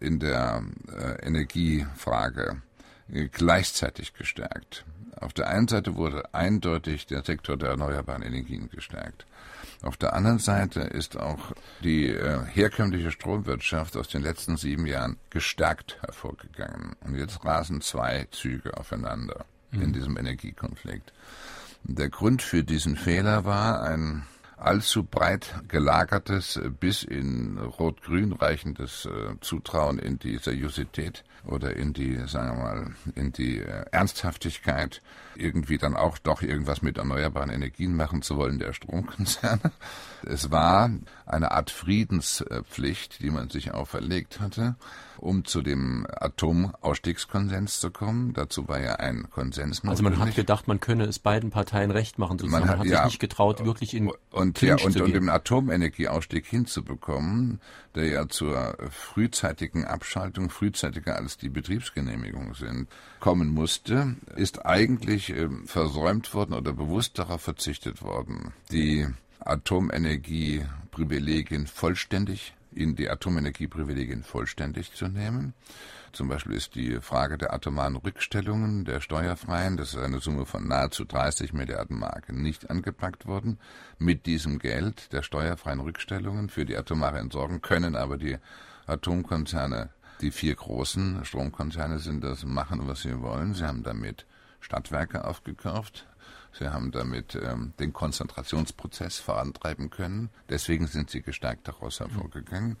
[0.00, 0.62] in der
[0.96, 2.62] äh, Energiefrage
[3.08, 4.84] gleichzeitig gestärkt.
[5.20, 9.26] Auf der einen Seite wurde eindeutig der Sektor der erneuerbaren Energien gestärkt.
[9.82, 15.16] Auf der anderen Seite ist auch die äh, herkömmliche Stromwirtschaft aus den letzten sieben Jahren
[15.30, 16.96] gestärkt hervorgegangen.
[17.00, 19.82] Und jetzt rasen zwei Züge aufeinander mhm.
[19.82, 21.12] in diesem Energiekonflikt.
[21.84, 24.26] Der Grund für diesen Fehler war ein
[24.58, 32.16] allzu breit gelagertes, bis in Rot-Grün reichendes äh, Zutrauen in die Seriosität oder in die,
[32.26, 35.00] sagen wir mal, in die äh, Ernsthaftigkeit,
[35.36, 39.72] irgendwie dann auch doch irgendwas mit erneuerbaren Energien machen zu wollen der Stromkonzerne.
[40.26, 40.90] Es war
[41.26, 44.74] eine Art Friedenspflicht, die man sich auferlegt hatte,
[45.18, 48.32] um zu dem Atomausstiegskonsens zu kommen.
[48.34, 49.90] Dazu war ja ein Konsens notwendig.
[49.90, 52.38] Also man hat gedacht, man könne es beiden Parteien recht machen.
[52.44, 56.46] Man hat, man hat sich nicht getraut, wirklich in und, ja, und, und den Atomenergieausstieg
[56.46, 57.60] hinzubekommen,
[57.94, 62.88] der ja zur frühzeitigen Abschaltung, frühzeitiger als die Betriebsgenehmigung sind,
[63.20, 69.08] kommen musste, ist eigentlich äh, versäumt worden oder bewusst darauf verzichtet worden, die
[69.40, 75.54] Atomenergieprivilegien vollständig in die Atomenergieprivilegien vollständig zu nehmen.
[76.12, 80.66] Zum Beispiel ist die Frage der atomaren Rückstellungen der steuerfreien, das ist eine Summe von
[80.66, 83.58] nahezu 30 Milliarden Mark, nicht angepackt worden.
[83.98, 88.38] Mit diesem Geld der steuerfreien Rückstellungen für die atomare Entsorgung können aber die
[88.86, 89.90] Atomkonzerne,
[90.22, 93.54] die vier großen Stromkonzerne sind das, machen, was sie wollen.
[93.54, 94.24] Sie haben damit
[94.60, 96.07] Stadtwerke aufgekauft,
[96.52, 100.30] Sie haben damit ähm, den Konzentrationsprozess vorantreiben können.
[100.48, 102.76] Deswegen sind Sie gestärkt daraus hervorgegangen.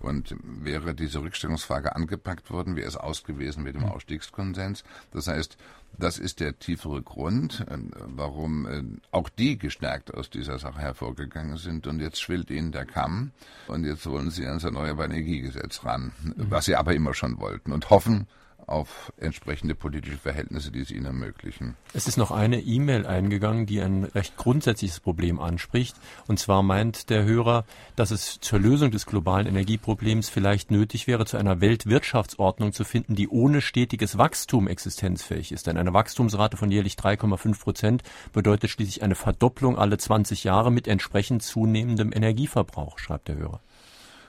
[0.00, 3.88] Und wäre diese Rückstellungsfrage angepackt worden, wäre es aus gewesen mit dem mhm.
[3.88, 4.84] Ausstiegskonsens.
[5.10, 5.56] Das heißt,
[5.98, 11.56] das ist der tiefere Grund, äh, warum äh, auch die gestärkt aus dieser Sache hervorgegangen
[11.56, 11.86] sind.
[11.88, 13.32] Und jetzt schwillt ihnen der Kamm
[13.66, 16.50] und jetzt wollen sie ans Erneuerbare Energiegesetz ran, mhm.
[16.50, 18.28] was sie aber immer schon wollten und hoffen,
[18.68, 21.76] auf entsprechende politische Verhältnisse, die es ihnen ermöglichen.
[21.94, 25.96] Es ist noch eine E-Mail eingegangen, die ein recht grundsätzliches Problem anspricht.
[26.26, 27.64] Und zwar meint der Hörer,
[27.96, 33.14] dass es zur Lösung des globalen Energieproblems vielleicht nötig wäre, zu einer Weltwirtschaftsordnung zu finden,
[33.14, 35.66] die ohne stetiges Wachstum existenzfähig ist.
[35.66, 38.02] Denn eine Wachstumsrate von jährlich 3,5 Prozent
[38.32, 43.60] bedeutet schließlich eine Verdopplung alle 20 Jahre mit entsprechend zunehmendem Energieverbrauch, schreibt der Hörer.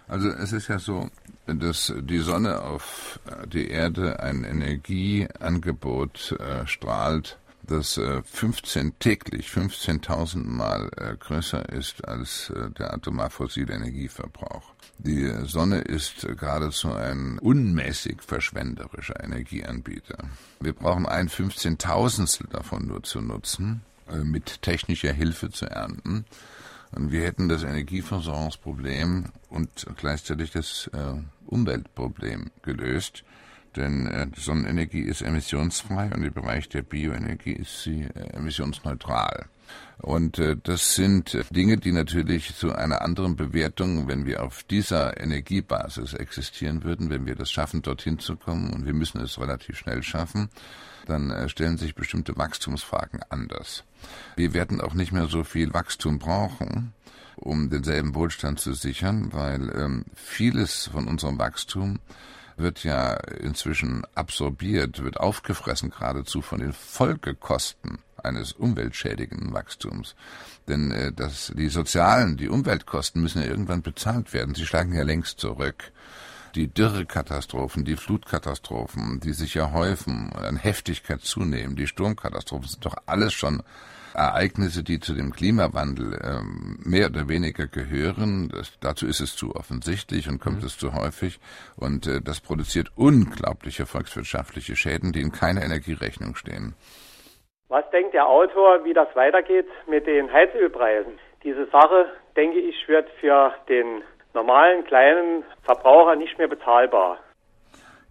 [0.10, 1.10] Also es ist ja so,
[1.46, 10.44] dass die Sonne auf die Erde ein Energieangebot äh, strahlt, das äh, 15 täglich 15.000
[10.44, 14.74] Mal äh, größer ist als äh, der atomar fossile Energieverbrauch.
[14.98, 20.18] Die Sonne ist geradezu ein unmäßig verschwenderischer Energieanbieter.
[20.60, 26.26] Wir brauchen ein Fünfzehntausendstel davon nur zu nutzen, äh, mit technischer Hilfe zu ernten.
[26.92, 33.24] Und wir hätten das Energieversorgungsproblem und gleichzeitig das äh, Umweltproblem gelöst.
[33.76, 39.46] Denn äh, Sonnenenergie ist emissionsfrei und im Bereich der Bioenergie ist sie äh, emissionsneutral.
[40.00, 45.20] Und äh, das sind Dinge, die natürlich zu einer anderen Bewertung, wenn wir auf dieser
[45.20, 49.78] Energiebasis existieren würden, wenn wir das schaffen, dorthin zu kommen, und wir müssen es relativ
[49.78, 50.50] schnell schaffen,
[51.06, 53.84] dann äh, stellen sich bestimmte Wachstumsfragen anders.
[54.36, 56.94] Wir werden auch nicht mehr so viel Wachstum brauchen,
[57.36, 62.00] um denselben Wohlstand zu sichern, weil ähm, vieles von unserem Wachstum
[62.58, 70.16] wird ja inzwischen absorbiert, wird aufgefressen geradezu von den Folgekosten eines umweltschädigenden Wachstums.
[70.68, 74.56] Denn äh, das, die sozialen, die Umweltkosten müssen ja irgendwann bezahlt werden.
[74.56, 75.92] Sie schlagen ja längst zurück
[76.56, 82.86] die Dürrekatastrophen, die Flutkatastrophen, die sich ja häufen und an Heftigkeit zunehmen, die Sturmkatastrophen sind
[82.86, 83.64] doch alles schon
[84.14, 88.50] Ereignisse, die zu dem Klimawandel ähm, mehr oder weniger gehören.
[88.50, 90.66] Das, dazu ist es zu offensichtlich und kommt mhm.
[90.66, 91.40] es zu häufig.
[91.78, 96.76] Und äh, das produziert unglaubliche volkswirtschaftliche Schäden, die in keiner Energierechnung stehen.
[97.68, 101.20] Was denkt der Autor, wie das weitergeht mit den Heizölpreisen?
[101.44, 104.02] Diese Sache, denke ich, wird für den
[104.34, 107.18] normalen kleinen Verbraucher nicht mehr bezahlbar.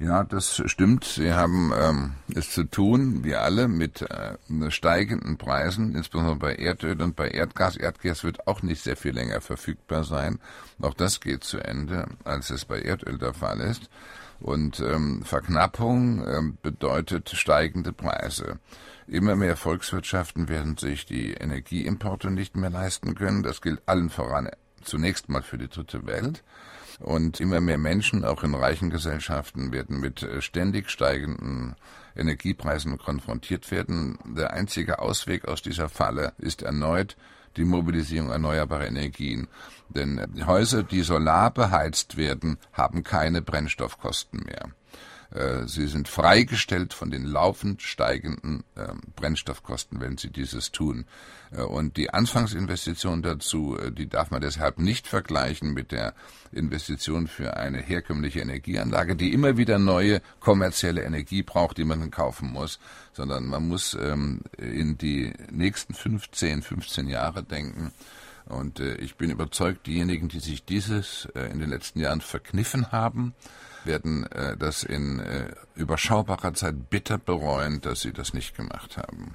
[0.00, 1.02] Ja, das stimmt.
[1.02, 7.02] Sie haben ähm, es zu tun, wie alle, mit äh, steigenden Preisen, insbesondere bei Erdöl
[7.02, 7.76] und bei Erdgas.
[7.76, 10.38] Erdgas wird auch nicht sehr viel länger verfügbar sein.
[10.80, 13.90] Auch das geht zu Ende, als es bei Erdöl der Fall ist.
[14.38, 18.60] Und ähm, Verknappung ähm, bedeutet steigende Preise.
[19.08, 23.42] Immer mehr Volkswirtschaften werden sich die Energieimporte nicht mehr leisten können.
[23.42, 24.48] Das gilt allen voran
[24.82, 26.42] zunächst mal für die dritte Welt.
[26.98, 31.76] Und immer mehr Menschen, auch in reichen Gesellschaften, werden mit äh, ständig steigenden
[32.16, 34.18] Energiepreisen konfrontiert werden.
[34.24, 37.16] Der einzige Ausweg aus dieser Falle ist erneut
[37.56, 39.48] die Mobilisierung erneuerbarer Energien.
[39.88, 44.70] Denn Häuser, die solar beheizt werden, haben keine Brennstoffkosten mehr.
[45.30, 51.04] Äh, sie sind freigestellt von den laufend steigenden äh, Brennstoffkosten, wenn sie dieses tun.
[51.50, 56.14] Äh, und die Anfangsinvestition dazu, äh, die darf man deshalb nicht vergleichen mit der
[56.50, 62.50] Investition für eine herkömmliche Energieanlage, die immer wieder neue kommerzielle Energie braucht, die man kaufen
[62.50, 62.78] muss,
[63.12, 67.92] sondern man muss ähm, in die nächsten 15, 15 Jahre denken.
[68.46, 73.34] Und ich bin überzeugt, diejenigen, die sich dieses in den letzten Jahren verkniffen haben,
[73.88, 79.34] werden äh, das in äh, überschaubarer Zeit bitter bereuen, dass sie das nicht gemacht haben.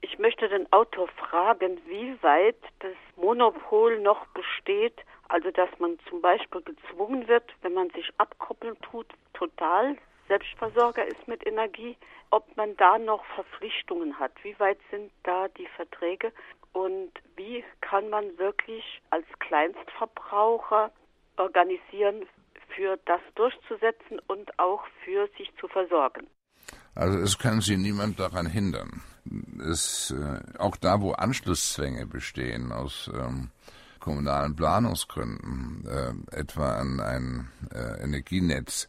[0.00, 4.94] Ich möchte den Autor fragen, wie weit das Monopol noch besteht,
[5.28, 9.96] also dass man zum Beispiel gezwungen wird, wenn man sich abkoppeln tut, total
[10.28, 11.96] Selbstversorger ist mit Energie,
[12.30, 14.32] ob man da noch Verpflichtungen hat.
[14.42, 16.32] Wie weit sind da die Verträge
[16.72, 20.90] und wie kann man wirklich als Kleinstverbraucher
[21.38, 22.26] organisieren,
[22.74, 26.26] für das durchzusetzen und auch für sich zu versorgen.
[26.94, 29.02] Also es kann Sie niemand daran hindern.
[29.70, 33.50] Es, äh, auch da, wo Anschlusszwänge bestehen aus ähm,
[34.00, 38.88] kommunalen Planungsgründen, äh, etwa an ein äh, Energienetz,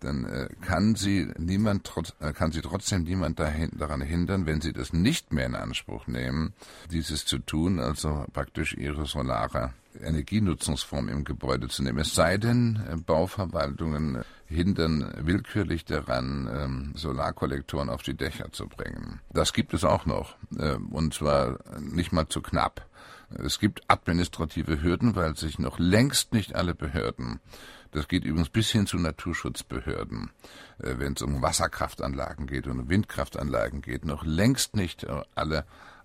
[0.00, 4.60] dann äh, kann sie niemand trotz, äh, kann sie trotzdem niemand dahin, daran hindern, wenn
[4.60, 6.54] sie das nicht mehr in Anspruch nehmen,
[6.90, 11.98] dieses zu tun, also praktisch ihre solare Energienutzungsform im Gebäude zu nehmen.
[11.98, 19.20] Es sei denn, äh, Bauverwaltungen hindern willkürlich daran, ähm, Solarkollektoren auf die Dächer zu bringen.
[19.32, 22.86] Das gibt es auch noch, äh, und zwar nicht mal zu knapp.
[23.30, 27.38] Es gibt administrative Hürden, weil sich noch längst nicht alle Behörden
[27.92, 30.30] das geht übrigens bis hin zu Naturschutzbehörden,
[30.78, 35.64] äh, wenn es um Wasserkraftanlagen geht und um Windkraftanlagen geht, noch längst nicht äh, alle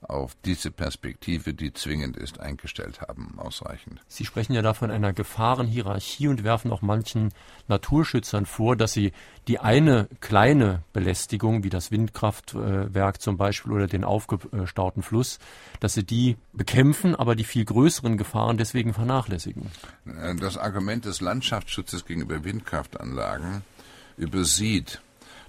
[0.10, 4.02] auf diese Perspektive, die zwingend ist, eingestellt haben, ausreichend.
[4.08, 7.32] Sie sprechen ja da von einer Gefahrenhierarchie und werfen auch manchen
[7.68, 9.12] Naturschützern vor, dass sie
[9.48, 15.40] die eine kleine Belästigung, wie das Windkraftwerk zum Beispiel oder den aufgestauten Fluss,
[15.80, 19.72] dass sie die bekämpfen, aber die viel größeren Gefahren deswegen vernachlässigen.
[20.40, 23.64] Das Argument des Landschaftsschutzes gegenüber Windkraftanlagen
[24.18, 25.02] übersieht,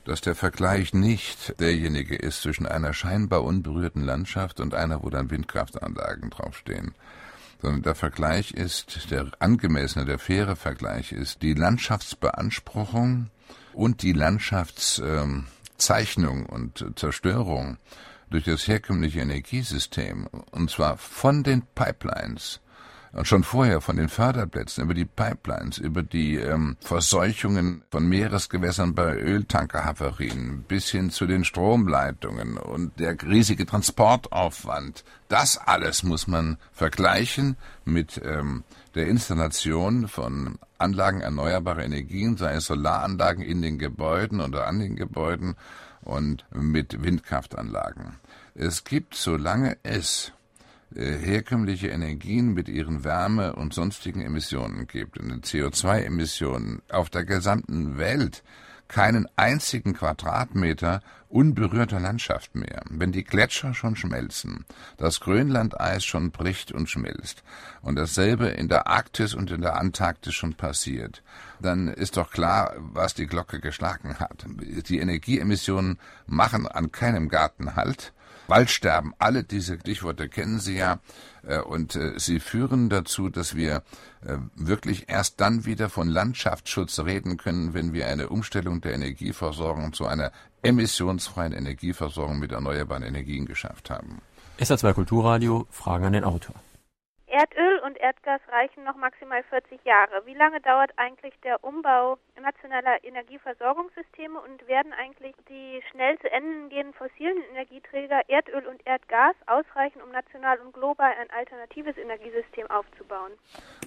[0.07, 5.31] dass der Vergleich nicht derjenige ist zwischen einer scheinbar unberührten Landschaft und einer, wo dann
[5.31, 6.95] Windkraftanlagen draufstehen
[7.61, 13.31] sondern der Vergleich ist, der angemessene, der faire Vergleich ist die Landschaftsbeanspruchung
[13.73, 17.79] und die Landschaftszeichnung ähm, und Zerstörung
[18.31, 22.61] durch das herkömmliche Energiesystem, und zwar von den Pipelines
[23.17, 28.95] und schon vorher von den Förderplätzen über die Pipelines, über die ähm, Verseuchungen von Meeresgewässern
[28.95, 35.03] bei Öltankerhavarien bis hin zu den Stromleitungen und der riesige Transportaufwand.
[35.29, 37.57] Das alles muss man vergleichen
[37.87, 38.65] mit ähm,
[38.95, 44.95] der Installation von Anlagen erneuerbarer Energien, sei es Solaranlagen in den Gebäuden oder an den
[44.95, 45.57] Gebäuden
[46.03, 48.17] und mit Windkraftanlagen.
[48.55, 50.33] Es gibt, solange es
[50.95, 58.43] herkömmliche Energien mit ihren Wärme- und sonstigen Emissionen gibt, und CO2-Emissionen auf der gesamten Welt
[58.89, 62.83] keinen einzigen Quadratmeter unberührter Landschaft mehr.
[62.89, 64.65] Wenn die Gletscher schon schmelzen,
[64.97, 67.43] das Grönlandeis schon bricht und schmilzt
[67.83, 71.23] und dasselbe in der Arktis und in der Antarktis schon passiert,
[71.61, 74.47] dann ist doch klar, was die Glocke geschlagen hat.
[74.89, 78.13] Die Energieemissionen machen an keinem Garten Halt
[78.49, 81.01] Waldsterben, alle diese Stichworte kennen Sie ja.
[81.47, 83.83] Äh, und äh, sie führen dazu, dass wir
[84.25, 89.93] äh, wirklich erst dann wieder von Landschaftsschutz reden können, wenn wir eine Umstellung der Energieversorgung
[89.93, 90.33] zu einer
[90.63, 94.21] emissionsfreien Energieversorgung mit erneuerbaren Energien geschafft haben.
[94.59, 96.55] SA2 Kulturradio, Fragen an den Autor.
[97.27, 100.27] Erdöl und Erdgas reichen noch maximal 40 Jahre.
[100.27, 106.69] Wie lange dauert eigentlich der Umbau nationaler Energieversorgungssysteme und werden eigentlich die schnell zu Ende
[106.69, 113.33] gehenden fossilen Energieträger Erdöl und Erdgas ausreichen, um national und global ein alternatives Energiesystem aufzubauen?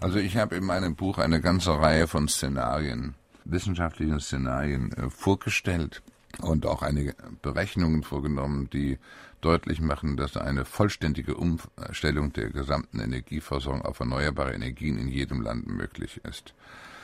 [0.02, 6.02] Also ich habe in meinem Buch eine ganze Reihe von Szenarien, wissenschaftlichen Szenarien äh, vorgestellt
[6.42, 8.98] und auch einige Berechnungen vorgenommen, die
[9.42, 15.68] deutlich machen, dass eine vollständige Umstellung der gesamten Energieversorgung auf erneuerbare Energien in jedem Land
[15.68, 16.54] möglich ist.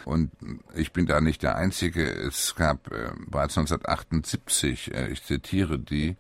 [0.06, 0.32] Und
[0.76, 2.04] ich bin da nicht der Einzige.
[2.08, 6.16] Es gab äh, bereits 1978, äh, ich zitiere die,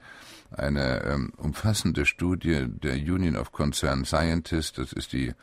[0.52, 5.34] eine ähm, umfassende Studie der Union of Concerned Scientists, das ist die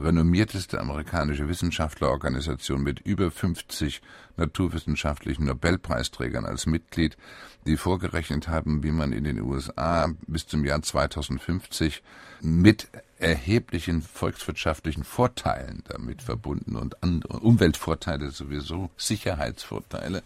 [0.00, 4.00] renommierteste amerikanische Wissenschaftlerorganisation mit über 50
[4.36, 7.16] naturwissenschaftlichen Nobelpreisträgern als Mitglied,
[7.66, 12.02] die vorgerechnet haben, wie man in den USA bis zum Jahr 2050
[12.40, 12.88] mit
[13.18, 16.96] erheblichen volkswirtschaftlichen Vorteilen damit verbunden und
[17.26, 20.22] Umweltvorteile sowieso, Sicherheitsvorteile,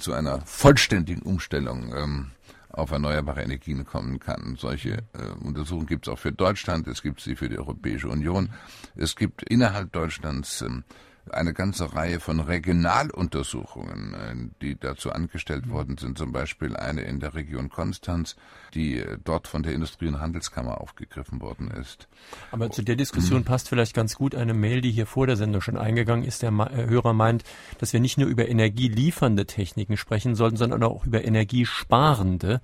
[0.00, 2.30] zu einer vollständigen Umstellung ähm,
[2.72, 4.56] auf erneuerbare Energien kommen kann.
[4.58, 8.50] Solche äh, Untersuchungen gibt es auch für Deutschland, es gibt sie für die Europäische Union.
[8.96, 10.84] Es gibt innerhalb Deutschlands ähm,
[11.30, 17.20] eine ganze Reihe von Regionaluntersuchungen, äh, die dazu angestellt worden sind, zum Beispiel eine in
[17.20, 18.36] der Region Konstanz,
[18.74, 22.08] die äh, dort von der Industrie- und Handelskammer aufgegriffen worden ist.
[22.50, 23.44] Aber zu der Diskussion mhm.
[23.44, 26.42] passt vielleicht ganz gut eine Mail, die hier vor der Sendung schon eingegangen ist.
[26.42, 27.44] Der äh, Hörer meint,
[27.78, 32.60] dass wir nicht nur über energieliefernde Techniken sprechen sollten, sondern auch über energiesparende.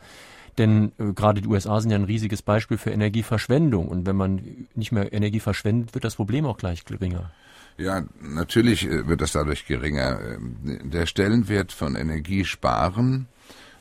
[0.59, 3.89] Denn äh, gerade die USA sind ja ein riesiges Beispiel für Energieverschwendung.
[3.89, 7.31] Und wenn man nicht mehr Energie verschwendet, wird das Problem auch gleich geringer.
[7.79, 10.21] Ja, natürlich äh, wird das dadurch geringer.
[10.21, 13.29] Ähm, der Stellenwert von Energiesparen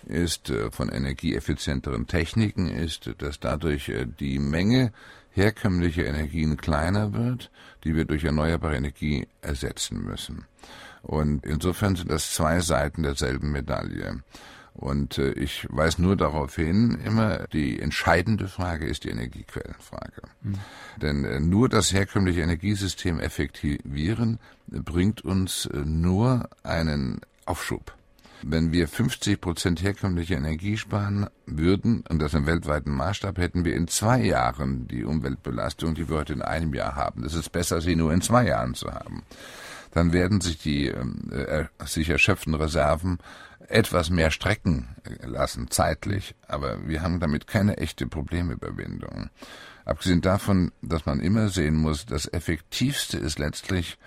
[0.05, 4.93] ist äh, von energieeffizienteren Techniken ist, dass dadurch äh, die Menge
[5.31, 7.49] herkömmlicher Energien kleiner wird,
[7.83, 10.45] die wir durch erneuerbare Energie ersetzen müssen.
[11.01, 14.21] Und insofern sind das zwei Seiten derselben Medaille.
[14.77, 20.21] Und äh, ich weise nur darauf hin, immer die entscheidende Frage ist die Energiequellenfrage.
[20.43, 20.55] Mhm.
[21.01, 27.91] Denn äh, nur das herkömmliche Energiesystem effektivieren bringt uns äh, nur einen Aufschub.
[28.43, 33.75] Wenn wir 50 Prozent herkömmliche Energie sparen würden und das im weltweiten Maßstab, hätten wir
[33.75, 37.23] in zwei Jahren die Umweltbelastung, die wir heute in einem Jahr haben.
[37.23, 39.23] Das ist besser, sie nur in zwei Jahren zu haben.
[39.91, 43.17] Dann werden sich die ähm, äh, sich erschöpfenden Reserven
[43.67, 49.29] etwas mehr strecken lassen, zeitlich, aber wir haben damit keine echte Problemüberwindung.
[49.85, 53.97] Abgesehen davon, dass man immer sehen muss, das Effektivste ist letztlich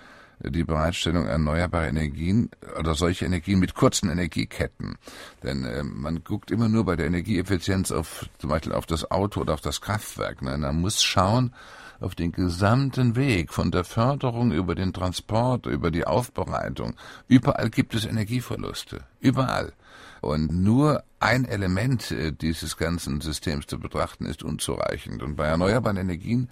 [0.43, 4.97] die Bereitstellung erneuerbarer Energien oder solche Energien mit kurzen Energieketten.
[5.43, 9.41] Denn äh, man guckt immer nur bei der Energieeffizienz auf zum Beispiel auf das Auto
[9.41, 10.41] oder auf das Kraftwerk.
[10.41, 10.57] Ne?
[10.57, 11.53] Man muss schauen,
[12.01, 16.95] auf den gesamten Weg, von der Förderung über den Transport, über die Aufbereitung.
[17.27, 19.01] Überall gibt es Energieverluste.
[19.19, 19.73] Überall.
[20.21, 25.23] Und nur ein Element äh, dieses ganzen Systems zu betrachten ist unzureichend.
[25.23, 26.49] Und bei erneuerbaren Energien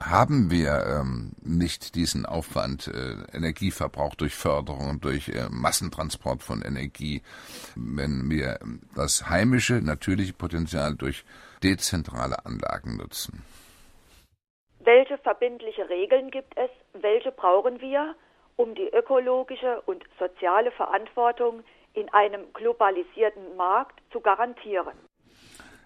[0.00, 7.22] haben wir ähm, nicht diesen Aufwand, äh, Energieverbrauch durch Förderung, durch äh, Massentransport von Energie,
[7.76, 8.58] wenn wir
[8.96, 11.24] das heimische, natürliche Potenzial durch
[11.62, 13.42] dezentrale Anlagen nutzen.
[14.84, 16.70] Welche verbindliche Regeln gibt es?
[17.00, 18.16] Welche brauchen wir,
[18.56, 21.62] um die ökologische und soziale Verantwortung
[21.94, 24.94] in einem globalisierten Markt zu garantieren?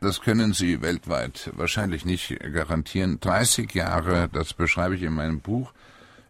[0.01, 3.21] Das können Sie weltweit wahrscheinlich nicht garantieren.
[3.21, 5.73] 30 Jahre, das beschreibe ich in meinem Buch,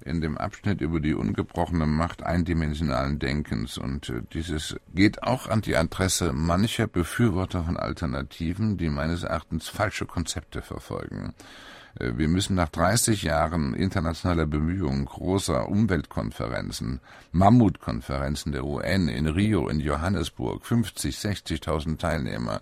[0.04, 3.78] in dem Abschnitt über die ungebrochene Macht eindimensionalen Denkens.
[3.78, 9.68] Und äh, dieses geht auch an die Adresse mancher Befürworter von Alternativen, die meines Erachtens
[9.68, 11.34] falsche Konzepte verfolgen.
[11.98, 17.00] Äh, wir müssen nach 30 Jahren internationaler Bemühungen, großer Umweltkonferenzen,
[17.32, 22.60] Mammutkonferenzen der UN in Rio, in Johannesburg, 50, 60.000 Teilnehmer.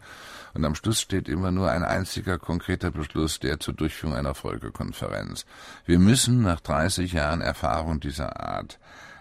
[0.55, 5.47] Und am Schluss steht immer nur ein einziger konkreter Beschluss, der zur Durchführung einer Folgekonferenz.
[5.85, 8.79] Wir müssen nach 30 Jahren Erfahrung dieser Art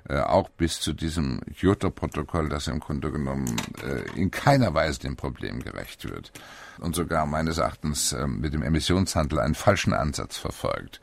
[0.09, 5.15] äh, auch bis zu diesem Kyoto-Protokoll, das im Grunde genommen äh, in keiner Weise dem
[5.15, 6.31] Problem gerecht wird
[6.79, 10.99] und sogar meines Erachtens äh, mit dem Emissionshandel einen falschen Ansatz verfolgt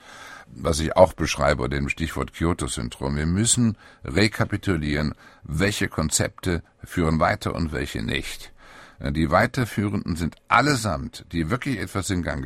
[0.53, 3.17] was ich auch beschreibe unter dem Stichwort Kyoto-Syndrom.
[3.17, 8.53] Wir müssen rekapitulieren, welche Konzepte führen weiter und welche nicht.
[9.01, 12.45] Die weiterführenden sind allesamt, die wirklich etwas in Gang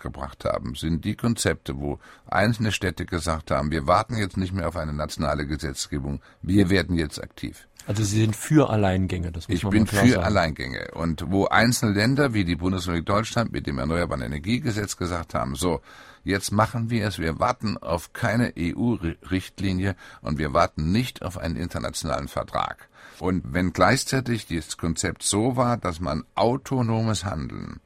[0.00, 4.66] gebracht haben, sind die Konzepte, wo einzelne Städte gesagt haben, wir warten jetzt nicht mehr
[4.66, 7.68] auf eine nationale Gesetzgebung, wir werden jetzt aktiv.
[7.86, 10.22] Also Sie sind für Alleingänge, das muss Ich man bin für sagen.
[10.24, 10.90] Alleingänge.
[10.94, 15.80] Und wo einzelne Länder wie die Bundesrepublik Deutschland mit dem Erneuerbaren Energiegesetz gesagt haben, so,
[16.24, 21.56] jetzt machen wir es, wir warten auf keine EU-Richtlinie und wir warten nicht auf einen
[21.56, 22.88] internationalen Vertrag.
[23.22, 27.78] Und wenn gleichzeitig das Konzept so war, dass man autonomes Handeln,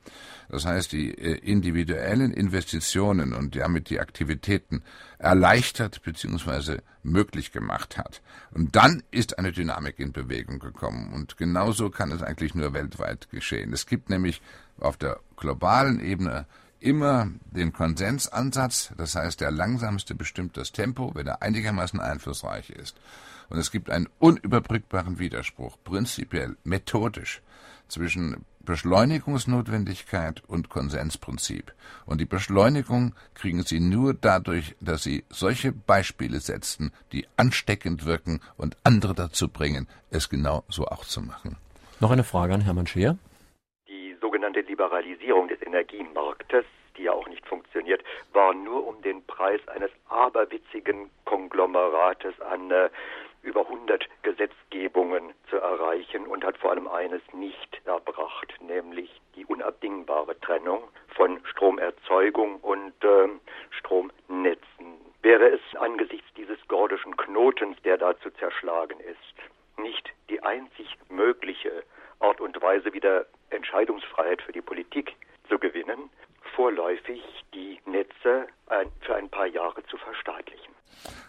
[0.48, 4.82] das heißt die äh, individuellen Investitionen und damit die Aktivitäten
[5.18, 6.78] erleichtert bzw.
[7.02, 8.22] möglich gemacht hat.
[8.52, 11.12] Und dann ist eine Dynamik in Bewegung gekommen.
[11.12, 13.74] Und genauso kann es eigentlich nur weltweit geschehen.
[13.74, 14.40] Es gibt nämlich
[14.80, 16.46] auf der globalen Ebene
[16.80, 22.96] immer den Konsensansatz, das heißt, der langsamste bestimmt das Tempo, wenn er einigermaßen einflussreich ist.
[23.48, 27.42] Und es gibt einen unüberbrückbaren Widerspruch, prinzipiell, methodisch,
[27.88, 31.72] zwischen Beschleunigungsnotwendigkeit und Konsensprinzip.
[32.04, 38.40] Und die Beschleunigung kriegen Sie nur dadurch, dass Sie solche Beispiele setzen, die ansteckend wirken
[38.56, 41.56] und andere dazu bringen, es genau so auch zu machen.
[42.00, 43.16] Noch eine Frage an Hermann Scheer.
[43.88, 46.64] Die sogenannte Liberalisierung des Energiemarktes,
[46.98, 52.90] die ja auch nicht funktioniert, war nur um den Preis eines aberwitzigen Konglomerates an äh,
[53.46, 60.38] über 100 Gesetzgebungen zu erreichen und hat vor allem eines nicht erbracht, nämlich die unabdingbare
[60.40, 60.82] Trennung
[61.14, 63.28] von Stromerzeugung und äh,
[63.70, 65.00] Stromnetzen.
[65.22, 71.84] Wäre es angesichts dieses gordischen Knotens, der da zu zerschlagen ist, nicht die einzig mögliche
[72.20, 75.14] Art und Weise, wieder Entscheidungsfreiheit für die Politik
[75.48, 76.10] zu gewinnen,
[76.54, 77.22] vorläufig
[77.54, 80.75] die Netze ein, für ein paar Jahre zu verstaatlichen.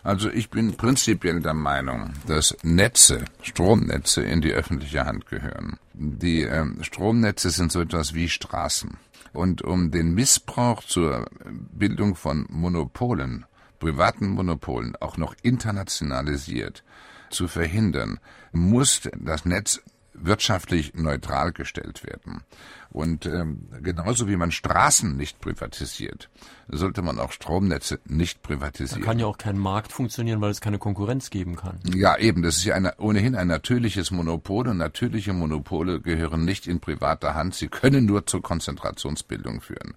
[0.03, 5.77] Also ich bin prinzipiell der Meinung, dass Netze, Stromnetze in die öffentliche Hand gehören.
[5.93, 8.97] Die ähm, Stromnetze sind so etwas wie Straßen.
[9.33, 13.45] Und um den Missbrauch zur Bildung von Monopolen,
[13.79, 16.83] privaten Monopolen, auch noch internationalisiert
[17.29, 18.19] zu verhindern,
[18.51, 19.81] muss das Netz
[20.19, 22.43] wirtschaftlich neutral gestellt werden.
[22.89, 26.29] Und ähm, genauso wie man Straßen nicht privatisiert,
[26.67, 29.01] sollte man auch Stromnetze nicht privatisieren.
[29.01, 31.79] Da kann ja auch kein Markt funktionieren, weil es keine Konkurrenz geben kann.
[31.93, 32.41] Ja, eben.
[32.41, 37.35] Das ist ja eine, ohnehin ein natürliches Monopol und natürliche Monopole gehören nicht in privater
[37.35, 37.55] Hand.
[37.55, 39.93] Sie können nur zur Konzentrationsbildung führen.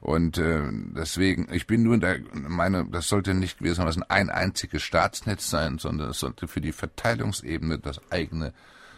[0.00, 0.62] Und äh,
[0.96, 6.10] deswegen, ich bin nur der Meinung, das sollte nicht gewissermaßen ein einziges Staatsnetz sein, sondern
[6.10, 8.52] es sollte für die Verteilungsebene das eigene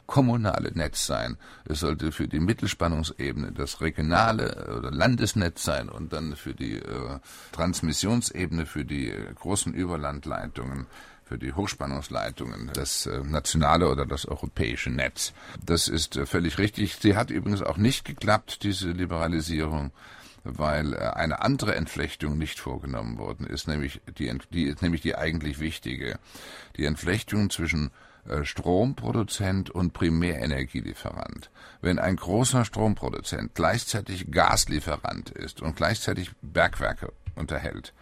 [0.07, 1.37] kommunale Netz sein.
[1.65, 7.19] Es sollte für die Mittelspannungsebene das regionale oder Landesnetz sein und dann für die äh,
[7.53, 10.87] Transmissionsebene, für die äh, großen Überlandleitungen
[11.27, 15.33] für die Hochspannungsleitungen, das äh, nationale oder das europäische Netz.
[15.65, 16.97] Das ist äh, völlig richtig.
[16.97, 19.91] Sie hat übrigens auch nicht geklappt, diese Liberalisierung,
[20.45, 25.61] weil äh, eine andere Entflechtung nicht vorgenommen worden ist, nämlich die, die, nämlich die eigentlich
[25.61, 26.19] wichtige.
[26.77, 27.91] Die Entflechtung zwischen äh,
[28.43, 31.51] Stromproduzent und Primärenergielieferant.
[31.81, 37.93] Wenn ein großer Stromproduzent gleichzeitig Gaslieferant ist und gleichzeitig Bergwerke unterhält,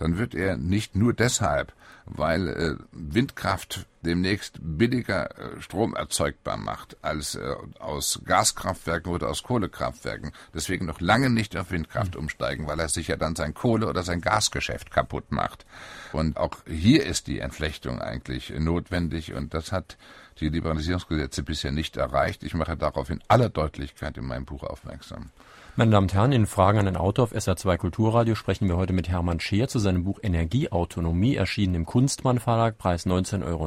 [0.00, 1.72] dann wird er nicht nur deshalb,
[2.06, 9.42] weil äh, Windkraft demnächst billiger äh, Strom erzeugbar macht als äh, aus Gaskraftwerken oder aus
[9.42, 13.88] Kohlekraftwerken, deswegen noch lange nicht auf Windkraft umsteigen, weil er sich ja dann sein Kohle-
[13.88, 15.66] oder sein Gasgeschäft kaputt macht.
[16.12, 19.98] Und auch hier ist die Entflechtung eigentlich notwendig und das hat
[20.40, 22.42] die Liberalisierungsgesetze bisher nicht erreicht.
[22.42, 25.30] Ich mache darauf in aller Deutlichkeit in meinem Buch aufmerksam.
[25.76, 28.92] Meine Damen und Herren, in Fragen an den Autor auf SR2 Kulturradio sprechen wir heute
[28.92, 33.66] mit Hermann Scheer zu seinem Buch Energieautonomie, erschienen im Kunstmann Verlag, Preis 19,90 Euro.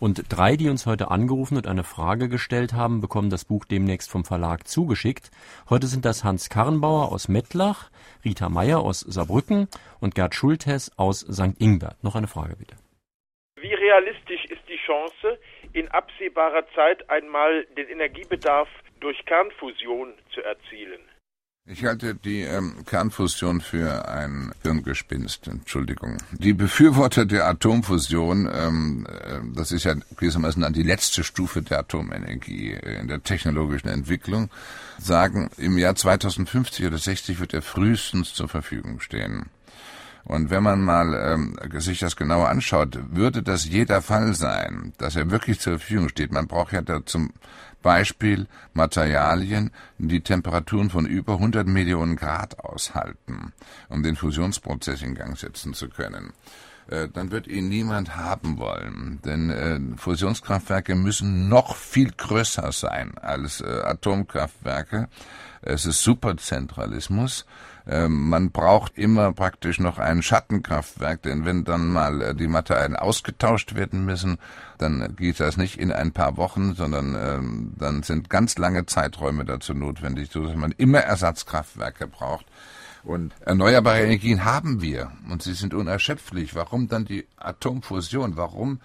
[0.00, 4.10] Und drei, die uns heute angerufen und eine Frage gestellt haben, bekommen das Buch demnächst
[4.10, 5.30] vom Verlag zugeschickt.
[5.70, 7.88] Heute sind das Hans Karrenbauer aus Mettlach,
[8.24, 9.68] Rita Meyer aus Saarbrücken
[10.00, 11.60] und Gerd Schultes aus St.
[11.60, 12.02] Ingbert.
[12.02, 12.74] Noch eine Frage bitte.
[13.60, 15.38] Wie realistisch ist die Chance,
[15.72, 18.68] in absehbarer Zeit einmal den Energiebedarf
[19.00, 21.00] durch Kernfusion zu erzielen.
[21.68, 26.18] Ich halte die ähm, Kernfusion für ein Hirngespinst, Entschuldigung.
[26.30, 31.80] Die Befürworter der Atomfusion, ähm, äh, das ist ja gewissermaßen dann die letzte Stufe der
[31.80, 34.48] Atomenergie in der technologischen Entwicklung,
[34.98, 39.46] sagen, im Jahr 2050 oder 60 wird er frühestens zur Verfügung stehen.
[40.26, 45.14] Und wenn man mal ähm, sich das genauer anschaut, würde das jeder Fall sein, dass
[45.14, 46.32] er wirklich zur Verfügung steht.
[46.32, 47.30] Man braucht ja da zum
[47.80, 53.52] Beispiel Materialien, die Temperaturen von über 100 Millionen Grad aushalten,
[53.88, 56.32] um den Fusionsprozess in Gang setzen zu können
[56.88, 59.20] äh, dann wird ihn niemand haben wollen.
[59.24, 65.08] Denn äh, Fusionskraftwerke müssen noch viel größer sein als äh, Atomkraftwerke.
[65.62, 67.44] Es ist Superzentralismus.
[67.88, 72.96] Ähm, man braucht immer praktisch noch ein Schattenkraftwerk, denn wenn dann mal äh, die Materialien
[72.96, 74.38] ausgetauscht werden müssen,
[74.78, 79.44] dann geht das nicht in ein paar Wochen, sondern ähm, dann sind ganz lange Zeiträume
[79.44, 82.46] dazu notwendig, so dass man immer Ersatzkraftwerke braucht.
[83.04, 86.56] Und erneuerbare Energien haben wir und sie sind unerschöpflich.
[86.56, 88.36] Warum dann die Atomfusion?
[88.36, 88.80] Warum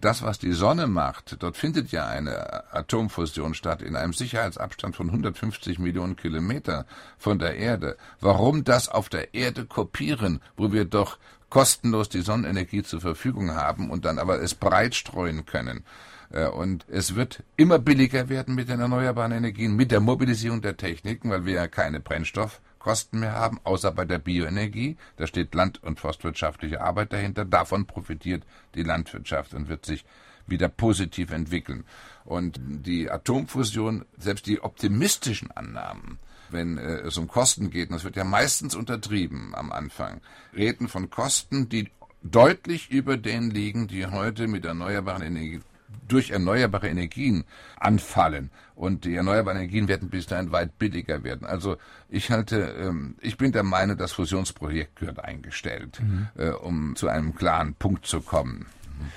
[0.00, 5.08] das, was die Sonne macht, dort findet ja eine Atomfusion statt in einem Sicherheitsabstand von
[5.08, 7.96] 150 Millionen Kilometer von der Erde.
[8.20, 11.18] Warum das auf der Erde kopieren, wo wir doch
[11.50, 15.84] kostenlos die Sonnenenergie zur Verfügung haben und dann aber es breit streuen können?
[16.30, 20.76] Äh, und es wird immer billiger werden mit den erneuerbaren Energien, mit der Mobilisierung der
[20.76, 24.96] Techniken, weil wir ja keine Brennstoff Kosten mehr haben, außer bei der Bioenergie.
[25.16, 27.44] Da steht land- und forstwirtschaftliche Arbeit dahinter.
[27.44, 30.04] Davon profitiert die Landwirtschaft und wird sich
[30.46, 31.84] wieder positiv entwickeln.
[32.24, 36.18] Und die Atomfusion, selbst die optimistischen Annahmen,
[36.50, 40.20] wenn äh, es um Kosten geht, und das wird ja meistens untertrieben am Anfang,
[40.54, 41.90] reden von Kosten, die
[42.22, 45.60] deutlich über den liegen, die heute mit erneuerbaren Energie,
[46.06, 47.44] durch erneuerbare Energien
[47.78, 48.50] anfallen.
[48.74, 51.46] Und die erneuerbaren Energien werden bis dahin weit billiger werden.
[51.46, 51.76] Also
[52.08, 56.28] ich halte, ähm, ich bin der Meinung, das Fusionsprojekt gehört eingestellt, mhm.
[56.36, 58.66] äh, um zu einem klaren Punkt zu kommen.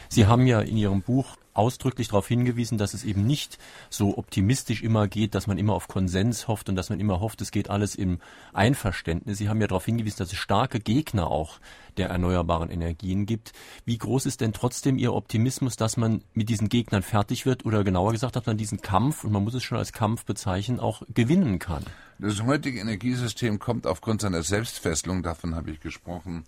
[0.09, 3.57] Sie haben ja in Ihrem Buch ausdrücklich darauf hingewiesen, dass es eben nicht
[3.89, 7.41] so optimistisch immer geht, dass man immer auf Konsens hofft und dass man immer hofft,
[7.41, 8.19] es geht alles im
[8.53, 9.37] Einverständnis.
[9.37, 11.59] Sie haben ja darauf hingewiesen, dass es starke Gegner auch
[11.97, 13.53] der erneuerbaren Energien gibt.
[13.85, 17.83] Wie groß ist denn trotzdem Ihr Optimismus, dass man mit diesen Gegnern fertig wird oder
[17.83, 21.01] genauer gesagt, dass man diesen Kampf, und man muss es schon als Kampf bezeichnen, auch
[21.13, 21.83] gewinnen kann?
[22.19, 26.45] Das heutige Energiesystem kommt aufgrund seiner Selbstfesselung, davon habe ich gesprochen,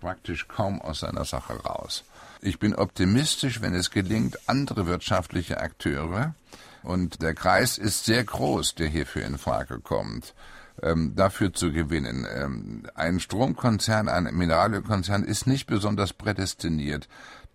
[0.00, 2.04] praktisch kaum aus seiner Sache raus.
[2.40, 6.34] Ich bin optimistisch, wenn es gelingt, andere wirtschaftliche Akteure,
[6.82, 10.34] und der Kreis ist sehr groß, der hierfür in Frage kommt,
[10.82, 12.26] ähm, dafür zu gewinnen.
[12.32, 17.08] Ähm, ein Stromkonzern, ein Mineralölkonzern ist nicht besonders prädestiniert,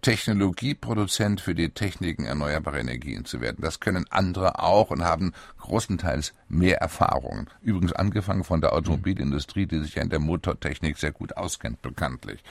[0.03, 3.61] Technologieproduzent für die Techniken erneuerbarer Energien zu werden.
[3.61, 7.49] Das können andere auch und haben großenteils mehr Erfahrungen.
[7.61, 12.43] Übrigens angefangen von der Automobilindustrie, die sich ja in der Motortechnik sehr gut auskennt, bekanntlich.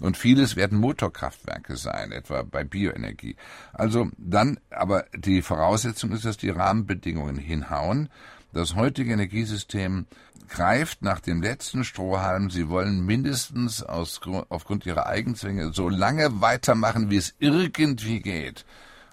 [0.00, 3.36] Und vieles werden Motorkraftwerke sein, etwa bei Bioenergie.
[3.72, 8.10] Also dann, aber die Voraussetzung ist, dass die Rahmenbedingungen hinhauen.
[8.52, 10.06] Das heutige Energiesystem
[10.48, 12.50] greift nach dem letzten Strohhalm.
[12.50, 18.64] Sie wollen mindestens aus, aufgrund ihrer Eigenzwänge so lange weitermachen, wie es irgendwie geht.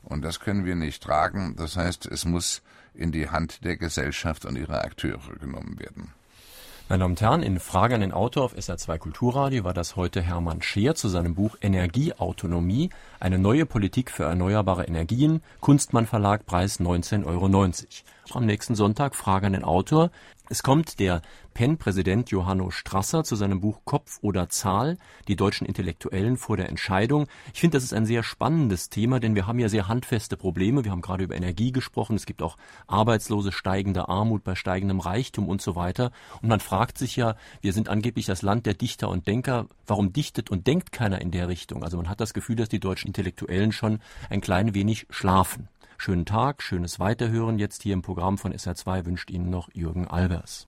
[0.04, 1.56] Und das können wir nicht tragen.
[1.58, 2.62] Das heißt, es muss
[2.94, 6.14] in die Hand der Gesellschaft und ihrer Akteure genommen werden.
[6.88, 10.22] Meine Damen und Herren, in Frage an den Autor auf SR2 Kulturradio war das heute
[10.22, 16.80] Hermann Scheer zu seinem Buch Energieautonomie, eine neue Politik für erneuerbare Energien, Kunstmann Verlag, Preis
[16.80, 17.72] 19,90 Euro.
[18.38, 20.12] Am nächsten Sonntag Frage an den Autor.
[20.48, 21.24] Es kommt der
[21.56, 27.26] PEN-Präsident Johanno Strasser zu seinem Buch Kopf oder Zahl, die deutschen Intellektuellen vor der Entscheidung.
[27.52, 30.84] Ich finde, das ist ein sehr spannendes Thema, denn wir haben ja sehr handfeste Probleme.
[30.84, 32.16] Wir haben gerade über Energie gesprochen.
[32.16, 36.12] Es gibt auch Arbeitslose, steigende Armut bei steigendem Reichtum und so weiter.
[36.44, 39.66] Und man fragt sich ja, wir sind angeblich das Land der Dichter und Denker.
[39.88, 41.84] Warum dichtet und denkt keiner in der Richtung?
[41.84, 45.70] Also man hat das Gefühl, dass die deutschen Intellektuellen schon ein klein wenig schlafen.
[45.98, 50.68] Schönen Tag, schönes Weiterhören jetzt hier im Programm von SR2 wünscht Ihnen noch Jürgen Albers.